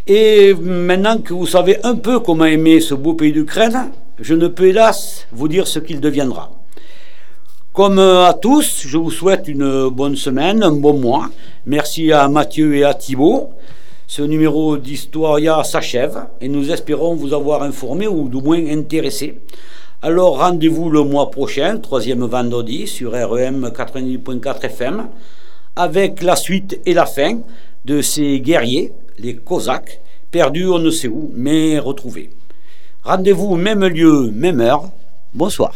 Et 0.07 0.53
maintenant 0.53 1.17
que 1.17 1.33
vous 1.33 1.47
savez 1.47 1.79
un 1.83 1.95
peu 1.95 2.21
comment 2.21 2.45
aimer 2.45 2.81
ce 2.81 2.93
beau 2.93 3.15
pays 3.15 3.33
d'Ukraine, 3.33 3.91
je 4.21 4.35
ne 4.35 4.49
peux 4.49 4.67
hélas 4.67 5.27
vous 5.33 5.49
dire 5.49 5.67
ce 5.67 5.79
qu'il 5.79 5.99
deviendra. 5.99 6.51
Comme 7.73 7.99
à 7.99 8.35
tous, 8.35 8.83
je 8.87 8.99
vous 8.99 9.11
souhaite 9.11 9.49
une 9.49 9.89
bonne 9.89 10.17
semaine, 10.17 10.63
un 10.63 10.73
bon 10.73 10.99
mois. 10.99 11.31
Merci 11.65 12.13
à 12.13 12.29
Mathieu 12.29 12.75
et 12.75 12.85
à 12.85 12.93
Thibault. 12.93 13.51
Ce 14.07 14.21
numéro 14.21 14.77
d'Historia 14.77 15.65
s'achève 15.65 16.19
et 16.43 16.49
nous 16.49 16.71
espérons 16.71 17.15
vous 17.15 17.33
avoir 17.33 17.63
informé 17.63 18.07
ou 18.07 18.29
du 18.29 18.43
moins 18.43 18.63
intéressé. 18.67 19.39
Alors 20.01 20.39
rendez-vous 20.39 20.91
le 20.91 21.03
mois 21.03 21.29
prochain, 21.29 21.77
troisième 21.79 22.25
vendredi, 22.25 22.87
sur 22.87 23.15
REM 23.15 23.73
90.4 23.77 24.65
FM, 24.67 25.09
avec 25.75 26.23
la 26.23 26.37
suite 26.37 26.81
et 26.87 26.95
la 26.95 27.05
fin 27.05 27.41
de 27.85 28.01
ces 28.01 28.39
guerriers, 28.39 28.93
les 29.19 29.35
Cosaques, 29.35 30.01
perdus 30.31 30.69
on 30.69 30.79
ne 30.79 30.93
sait 30.93 31.09
où, 31.09 31.33
mais 31.35 31.81
retrouvés. 31.81 32.31
Rendez-vous 33.03 33.57
même 33.57 33.85
lieu, 33.85 34.31
même 34.33 34.61
heure. 34.61 34.85
Bonsoir. 35.35 35.75